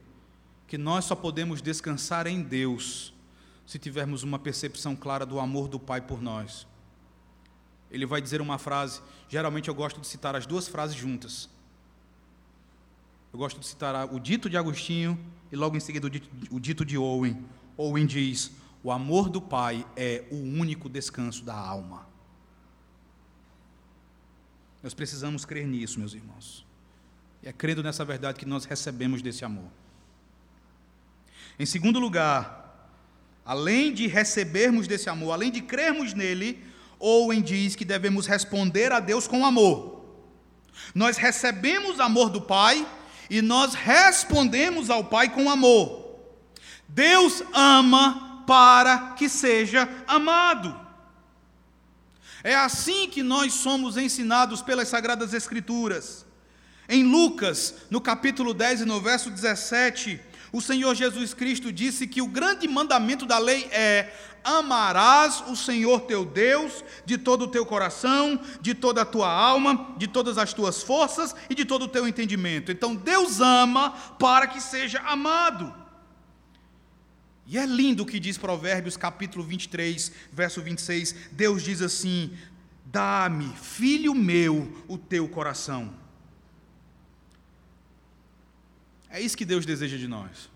[0.68, 3.12] que nós só podemos descansar em Deus
[3.66, 6.66] se tivermos uma percepção clara do amor do Pai por nós.
[7.97, 11.49] Ele vai dizer uma frase, geralmente eu gosto de citar as duas frases juntas.
[13.33, 15.19] Eu gosto de citar o dito de Agostinho
[15.51, 16.07] e logo em seguida
[16.51, 17.43] o dito, de Owen.
[17.75, 22.07] Owen diz: O amor do Pai é o único descanso da alma.
[24.83, 26.67] Nós precisamos crer nisso, meus irmãos.
[27.43, 29.71] E é crendo nessa verdade que nós recebemos desse amor.
[31.59, 32.93] Em segundo lugar,
[33.43, 36.63] além de recebermos desse amor, além de crermos nele,
[36.99, 40.05] Owen diz que devemos responder a Deus com amor.
[40.95, 42.87] Nós recebemos amor do Pai
[43.29, 46.19] e nós respondemos ao Pai com amor.
[46.89, 50.87] Deus ama para que seja amado.
[52.43, 56.25] É assim que nós somos ensinados pelas Sagradas Escrituras.
[56.89, 60.21] Em Lucas, no capítulo 10 e no verso 17,
[60.53, 64.15] o Senhor Jesus Cristo disse que o grande mandamento da lei é:
[64.47, 69.93] amarás o Senhor teu Deus de todo o teu coração, de toda a tua alma,
[69.99, 72.71] de todas as tuas forças e de todo o teu entendimento.
[72.71, 73.91] Então Deus ama
[74.21, 75.75] para que seja amado.
[77.45, 81.31] E é lindo o que diz Provérbios capítulo 23, verso 26.
[81.33, 82.33] Deus diz assim:
[82.85, 85.93] Dá-me, filho meu, o teu coração.
[89.11, 90.51] É isso que Deus deseja de nós.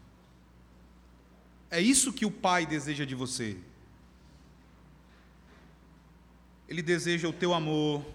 [1.70, 3.56] É isso que o Pai deseja de você.
[6.70, 8.06] Ele deseja o teu amor,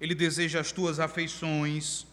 [0.00, 2.04] ele deseja as tuas afeições.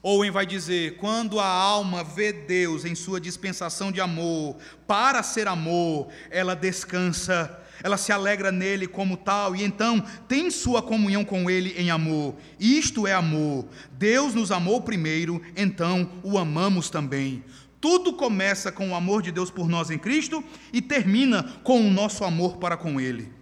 [0.00, 4.56] Owen vai dizer: quando a alma vê Deus em sua dispensação de amor,
[4.86, 10.80] para ser amor, ela descansa, ela se alegra nele como tal, e então tem sua
[10.80, 12.36] comunhão com ele em amor.
[12.60, 13.66] Isto é amor.
[13.98, 17.42] Deus nos amou primeiro, então o amamos também.
[17.80, 21.90] Tudo começa com o amor de Deus por nós em Cristo e termina com o
[21.90, 23.39] nosso amor para com Ele.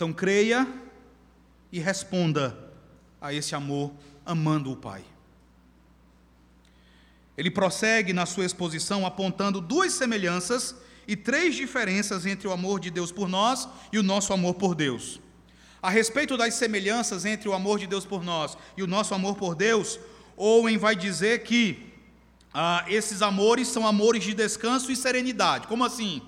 [0.00, 0.66] Então creia
[1.70, 2.56] e responda
[3.20, 3.92] a esse amor
[4.24, 5.04] amando o Pai.
[7.36, 10.74] Ele prossegue na sua exposição apontando duas semelhanças
[11.06, 14.74] e três diferenças entre o amor de Deus por nós e o nosso amor por
[14.74, 15.20] Deus.
[15.82, 19.36] A respeito das semelhanças entre o amor de Deus por nós e o nosso amor
[19.36, 20.00] por Deus,
[20.34, 21.92] Owen vai dizer que
[22.54, 25.66] ah, esses amores são amores de descanso e serenidade.
[25.66, 26.22] Como assim?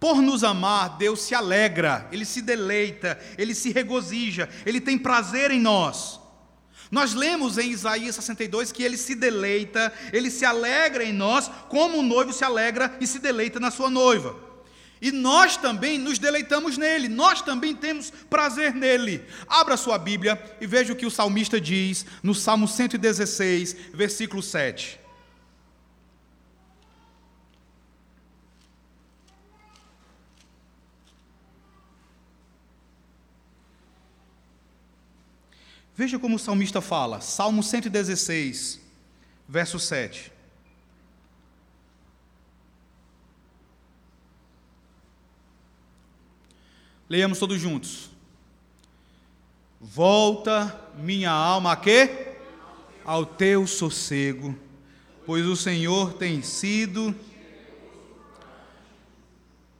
[0.00, 5.50] Por nos amar, Deus se alegra, Ele se deleita, Ele se regozija, Ele tem prazer
[5.50, 6.18] em nós.
[6.90, 11.98] Nós lemos em Isaías 62 que Ele se deleita, Ele se alegra em nós, como
[11.98, 14.34] o noivo se alegra e se deleita na sua noiva.
[15.02, 19.22] E nós também nos deleitamos nele, nós também temos prazer nele.
[19.48, 24.99] Abra sua Bíblia e veja o que o salmista diz no Salmo 116, versículo 7.
[36.00, 38.80] Veja como o salmista fala, Salmo 116,
[39.46, 40.32] verso 7.
[47.06, 48.08] Leiamos todos juntos.
[49.78, 52.34] Volta minha alma a quê?
[53.04, 54.58] Ao teu sossego,
[55.26, 57.14] pois o Senhor tem sido.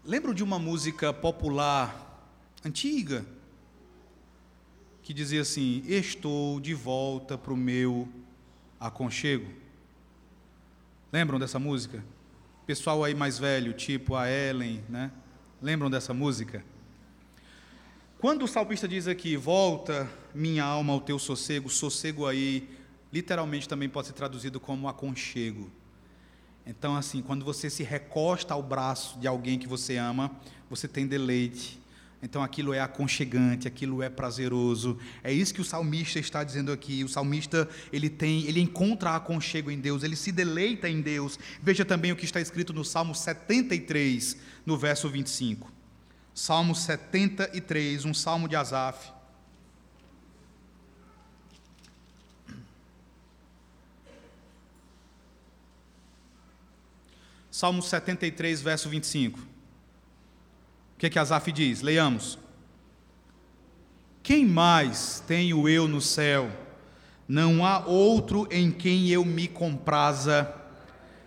[0.04, 2.28] Lembro de uma música popular
[2.62, 3.24] antiga
[5.10, 8.08] que dizia assim: Estou de volta para o meu
[8.78, 9.50] aconchego.
[11.12, 12.04] Lembram dessa música?
[12.64, 15.10] Pessoal aí mais velho, tipo a Ellen, né?
[15.60, 16.64] Lembram dessa música?
[18.20, 22.68] Quando o salmista diz aqui, volta minha alma ao teu sossego, sossego aí,
[23.12, 25.72] literalmente também pode ser traduzido como aconchego.
[26.64, 30.30] Então, assim, quando você se recosta ao braço de alguém que você ama,
[30.68, 31.80] você tem deleite,
[32.22, 34.98] então aquilo é aconchegante, aquilo é prazeroso.
[35.24, 37.02] É isso que o salmista está dizendo aqui.
[37.02, 41.38] O salmista, ele tem, ele encontra aconchego em Deus, ele se deleita em Deus.
[41.62, 44.36] Veja também o que está escrito no Salmo 73,
[44.66, 45.72] no verso 25.
[46.34, 49.12] Salmo 73, um salmo de Asaf.
[57.50, 59.49] Salmo 73, verso 25
[61.00, 61.80] que, que Asaf diz?
[61.80, 62.38] Leiamos.
[64.22, 66.52] Quem mais tenho eu no céu?
[67.26, 70.54] Não há outro em quem eu me compraza.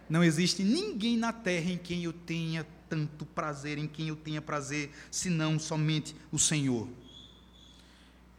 [0.07, 4.43] Não existe ninguém na terra em quem eu tenha tanto prazer, em quem eu tenha
[4.43, 6.87] prazer, senão somente o Senhor.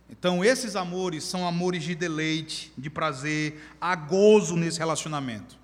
[0.09, 5.59] Então, esses amores são amores de deleite, de prazer, há gozo nesse relacionamento.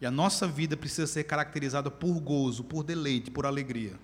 [0.00, 3.98] E a nossa vida precisa ser caracterizada por gozo, por deleite, por alegria.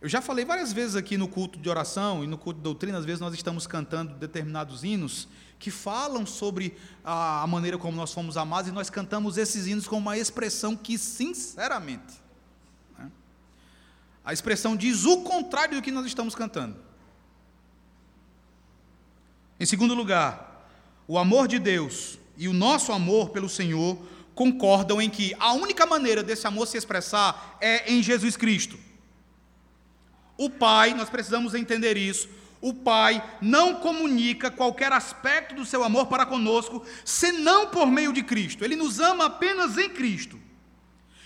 [0.00, 2.98] Eu já falei várias vezes aqui no culto de oração e no culto de doutrina,
[2.98, 5.28] às vezes nós estamos cantando determinados hinos
[5.58, 6.74] que falam sobre
[7.04, 10.96] a, maneira como nós fomos amados e nós cantamos esses hinos com uma expressão que,
[10.96, 12.14] sinceramente,
[12.98, 13.10] né,
[14.24, 16.76] a expressão diz o contrário do que nós estamos cantando.
[19.60, 20.66] Em segundo lugar,
[21.06, 23.98] o amor de Deus e o nosso amor pelo Senhor
[24.40, 28.78] concordam em que a única maneira desse amor se expressar é em Jesus Cristo.
[30.34, 32.26] O Pai, nós precisamos entender isso,
[32.58, 38.22] o Pai não comunica qualquer aspecto do seu amor para conosco, senão por meio de
[38.22, 38.64] Cristo.
[38.64, 40.40] Ele nos ama apenas em Cristo.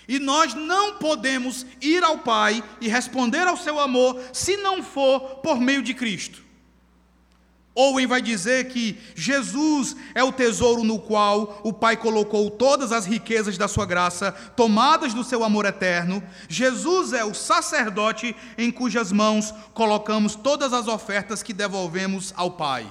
[0.09, 5.37] E nós não podemos ir ao Pai e responder ao seu amor se não for
[5.37, 6.44] por meio de Cristo.
[7.75, 13.05] Owen vai dizer que Jesus é o tesouro no qual o Pai colocou todas as
[13.05, 16.23] riquezas da sua graça, tomadas do seu amor eterno.
[16.49, 22.87] Jesus é o sacerdote em cujas mãos colocamos todas as ofertas que devolvemos ao Pai.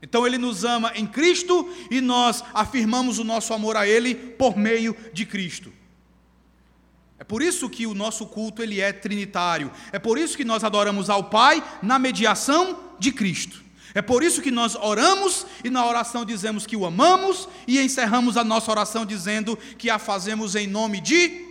[0.00, 4.56] Então ele nos ama em Cristo e nós afirmamos o nosso amor a ele por
[4.56, 5.72] meio de Cristo.
[7.18, 9.72] É por isso que o nosso culto ele é trinitário.
[9.90, 13.63] É por isso que nós adoramos ao Pai na mediação de Cristo.
[13.94, 18.36] É por isso que nós oramos e na oração dizemos que o amamos e encerramos
[18.36, 21.46] a nossa oração dizendo que a fazemos em nome de.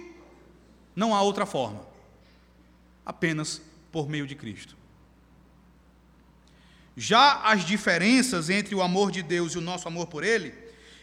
[0.94, 1.82] Não há outra forma,
[3.06, 3.61] apenas
[3.94, 4.76] por meio de Cristo.
[6.98, 10.53] Já as diferenças entre o amor de Deus e o nosso amor por Ele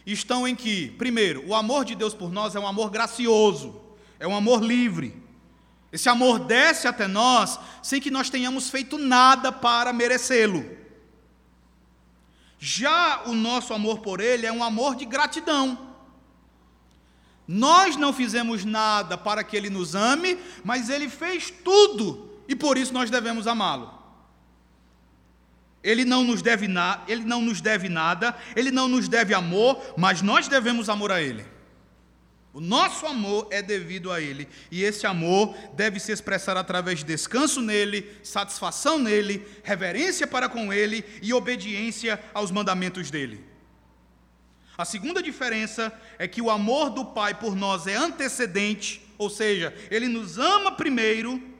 [0.05, 3.81] estão em que, primeiro, o amor de Deus por nós é um amor gracioso,
[4.19, 5.21] é um amor livre.
[5.91, 10.80] Esse amor desce até nós sem que nós tenhamos feito nada para merecê-lo.
[12.63, 15.95] Já o nosso amor por Ele é um amor de gratidão.
[17.47, 22.77] Nós não fizemos nada para que Ele nos ame, mas Ele fez tudo e por
[22.77, 23.91] isso nós devemos amá-lo.
[25.83, 29.81] Ele não nos deve nada, ele não nos deve nada, ele não nos deve amor,
[29.97, 31.43] mas nós devemos amor a ele.
[32.53, 37.05] O nosso amor é devido a Ele, e esse amor deve se expressar através de
[37.05, 43.45] descanso nele, satisfação nele, reverência para com Ele e obediência aos mandamentos dele.
[44.77, 49.73] A segunda diferença é que o amor do Pai por nós é antecedente, ou seja,
[49.89, 51.50] Ele nos ama primeiro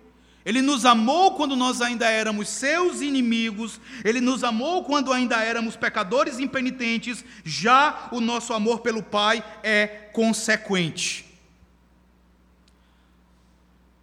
[0.43, 5.76] ele nos amou quando nós ainda éramos seus inimigos, ele nos amou quando ainda éramos
[5.76, 11.26] pecadores impenitentes, já o nosso amor pelo Pai é consequente.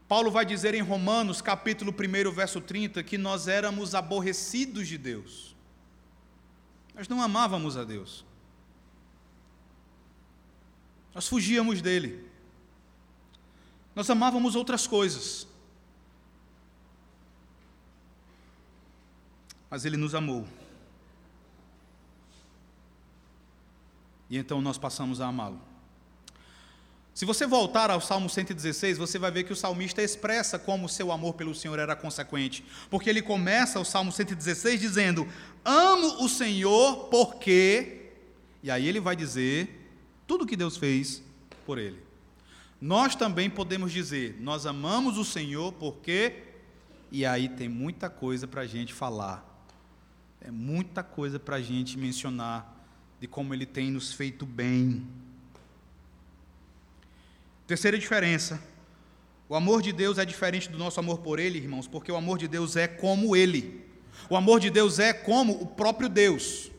[0.06, 5.55] Paulo vai dizer em Romanos, capítulo 1, verso 30, que nós éramos aborrecidos de Deus.
[6.94, 8.24] Nós não amávamos a Deus.
[11.15, 12.24] Nós fugíamos dele.
[13.94, 15.48] Nós amávamos outras coisas.
[19.70, 20.47] Mas Ele nos amou.
[24.31, 25.61] E então nós passamos a amá-lo.
[27.15, 30.89] Se você voltar ao Salmo 116, você vai ver que o salmista expressa como o
[30.89, 35.27] seu amor pelo Senhor era consequente, porque ele começa o Salmo 116 dizendo:
[35.65, 38.12] Amo o Senhor porque.
[38.62, 39.90] E aí ele vai dizer
[40.28, 41.23] tudo o que Deus fez
[41.66, 42.01] por ele.
[42.81, 46.45] Nós também podemos dizer: Nós amamos o Senhor porque.
[47.11, 49.48] E aí tem muita coisa para a gente falar
[50.40, 52.74] é muita coisa para a gente mencionar
[53.20, 55.06] de como ele tem nos feito bem.
[57.66, 58.62] Terceira diferença:
[59.48, 62.39] o amor de Deus é diferente do nosso amor por Ele, irmãos, porque o amor
[62.39, 63.86] de Deus é como Ele.
[64.28, 66.70] O amor de Deus é como o próprio Deus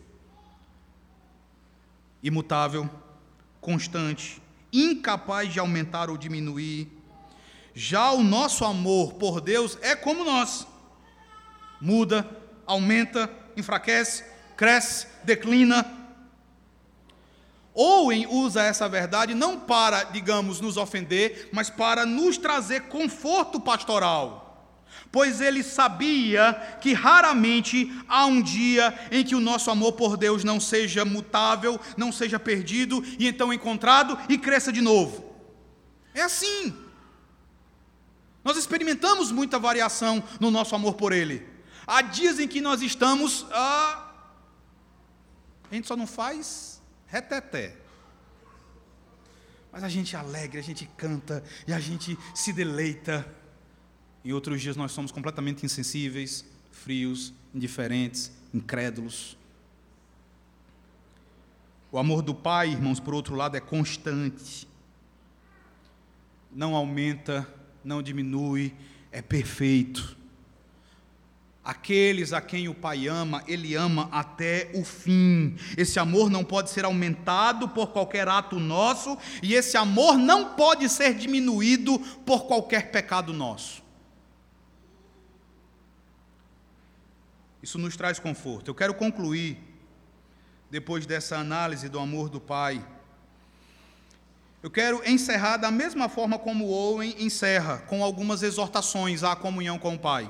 [2.22, 2.90] imutável,
[3.62, 4.42] constante,
[4.72, 6.88] incapaz de aumentar ou diminuir.
[7.74, 10.68] Já o nosso amor por Deus é como nós:
[11.80, 12.30] muda,
[12.66, 13.28] aumenta,
[13.60, 14.24] enfraquece,
[14.58, 15.86] cresce, declina.
[17.74, 24.50] Owen usa essa verdade não para, digamos, nos ofender, mas para nos trazer conforto pastoral.
[25.12, 30.44] Pois ele sabia que raramente há um dia em que o nosso amor por Deus
[30.44, 35.34] não seja mutável, não seja perdido e então encontrado e cresça de novo.
[36.14, 36.76] É assim.
[38.44, 41.46] Nós experimentamos muita variação no nosso amor por Ele.
[41.92, 43.48] Há dias em que nós estamos.
[43.50, 44.14] Ah,
[45.72, 47.76] a gente só não faz reteté.
[49.72, 53.28] Mas a gente alegre, a gente canta e a gente se deleita.
[54.24, 59.36] Em outros dias nós somos completamente insensíveis, frios, indiferentes, incrédulos.
[61.92, 64.68] O amor do Pai, irmãos, por outro lado, é constante.
[66.52, 67.52] Não aumenta,
[67.84, 68.76] não diminui,
[69.12, 70.19] é perfeito.
[71.70, 75.56] Aqueles a quem o Pai ama, Ele ama até o fim.
[75.78, 80.90] Esse amor não pode ser aumentado por qualquer ato nosso, e esse amor não pode
[80.90, 83.84] ser diminuído por qualquer pecado nosso.
[87.62, 88.72] Isso nos traz conforto.
[88.72, 89.60] Eu quero concluir,
[90.72, 92.84] depois dessa análise do amor do Pai,
[94.62, 99.94] Eu quero encerrar da mesma forma como Owen encerra, com algumas exortações à comunhão com
[99.94, 100.30] o Pai.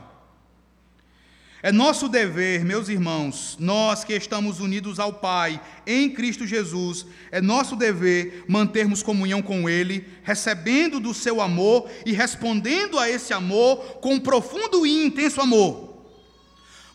[1.62, 7.42] É nosso dever, meus irmãos, nós que estamos unidos ao Pai em Cristo Jesus, é
[7.42, 14.00] nosso dever mantermos comunhão com Ele, recebendo do seu amor e respondendo a esse amor
[14.00, 15.90] com profundo e intenso amor.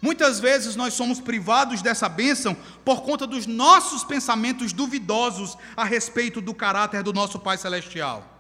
[0.01, 6.41] Muitas vezes nós somos privados dessa bênção por conta dos nossos pensamentos duvidosos a respeito
[6.41, 8.31] do caráter do nosso Pai Celestial.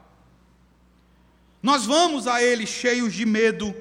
[1.62, 3.74] Nós vamos a Ele cheios de medo,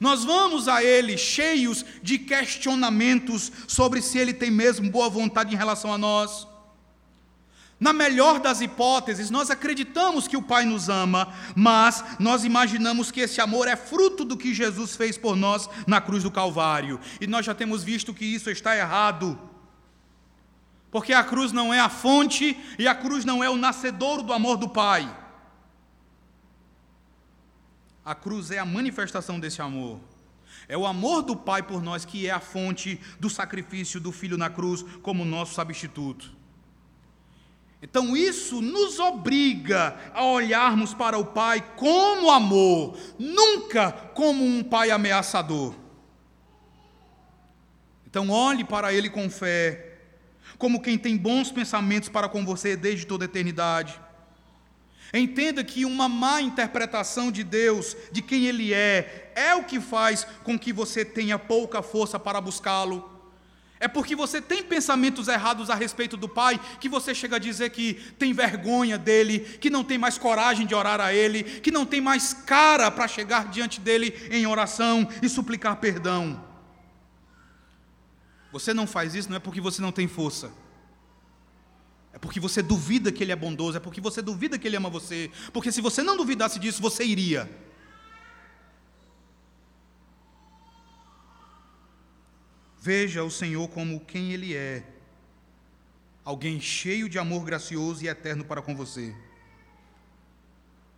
[0.00, 5.58] nós vamos a Ele cheios de questionamentos sobre se Ele tem mesmo boa vontade em
[5.58, 6.46] relação a nós.
[7.78, 13.20] Na melhor das hipóteses, nós acreditamos que o Pai nos ama, mas nós imaginamos que
[13.20, 17.00] esse amor é fruto do que Jesus fez por nós na cruz do Calvário.
[17.20, 19.36] E nós já temos visto que isso está errado.
[20.92, 24.32] Porque a cruz não é a fonte e a cruz não é o nascedouro do
[24.32, 25.21] amor do Pai.
[28.04, 30.00] A cruz é a manifestação desse amor.
[30.68, 34.36] É o amor do Pai por nós que é a fonte do sacrifício do Filho
[34.36, 36.32] na cruz como nosso substituto.
[37.82, 44.92] Então isso nos obriga a olharmos para o Pai como amor, nunca como um Pai
[44.92, 45.74] ameaçador.
[48.06, 49.98] Então olhe para Ele com fé,
[50.58, 54.00] como quem tem bons pensamentos para com você desde toda a eternidade.
[55.12, 60.26] Entenda que uma má interpretação de Deus, de quem Ele é, é o que faz
[60.42, 63.10] com que você tenha pouca força para buscá-lo.
[63.78, 67.70] É porque você tem pensamentos errados a respeito do Pai que você chega a dizer
[67.70, 71.84] que tem vergonha dele, que não tem mais coragem de orar a Ele, que não
[71.84, 76.42] tem mais cara para chegar diante dele em oração e suplicar perdão.
[78.52, 80.52] Você não faz isso não é porque você não tem força.
[82.12, 84.90] É porque você duvida que Ele é bondoso, é porque você duvida que Ele ama
[84.90, 85.30] você.
[85.52, 87.50] Porque se você não duvidasse disso, você iria.
[92.80, 94.82] Veja o Senhor como quem Ele é.
[96.24, 99.14] Alguém cheio de amor gracioso e eterno para com você.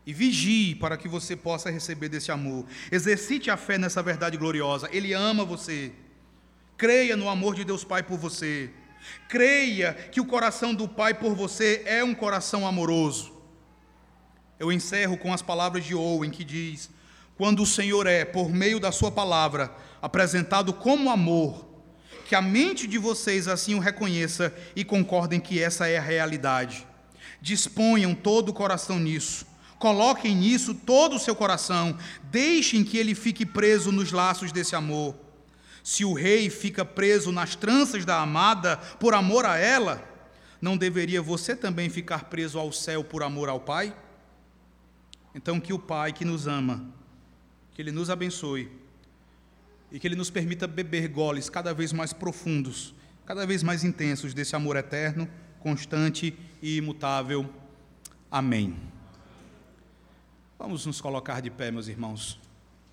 [0.06, 2.66] E vigie para que você possa receber desse amor.
[2.90, 4.88] Exercite a fé nessa verdade gloriosa.
[4.92, 5.92] Ele ama você.
[6.76, 8.70] Creia no amor de Deus Pai por você.
[9.28, 13.32] Creia que o coração do Pai por você é um coração amoroso.
[14.58, 16.90] Eu encerro com as palavras de Owen que diz:
[17.36, 21.66] Quando o Senhor é, por meio da Sua palavra, apresentado como amor,
[22.26, 26.86] que a mente de vocês assim o reconheça e concordem que essa é a realidade.
[27.40, 29.46] Disponham todo o coração nisso.
[29.78, 31.98] Coloquem nisso todo o seu coração.
[32.24, 35.14] Deixem que ele fique preso nos laços desse amor.
[35.84, 40.02] Se o rei fica preso nas tranças da amada por amor a ela,
[40.58, 43.94] não deveria você também ficar preso ao céu por amor ao Pai?
[45.34, 46.86] Então, que o Pai que nos ama,
[47.74, 48.72] que Ele nos abençoe
[49.92, 52.94] e que Ele nos permita beber goles cada vez mais profundos,
[53.26, 55.28] cada vez mais intensos desse amor eterno,
[55.60, 57.46] constante e imutável.
[58.30, 58.74] Amém.
[60.58, 62.42] Vamos nos colocar de pé, meus irmãos.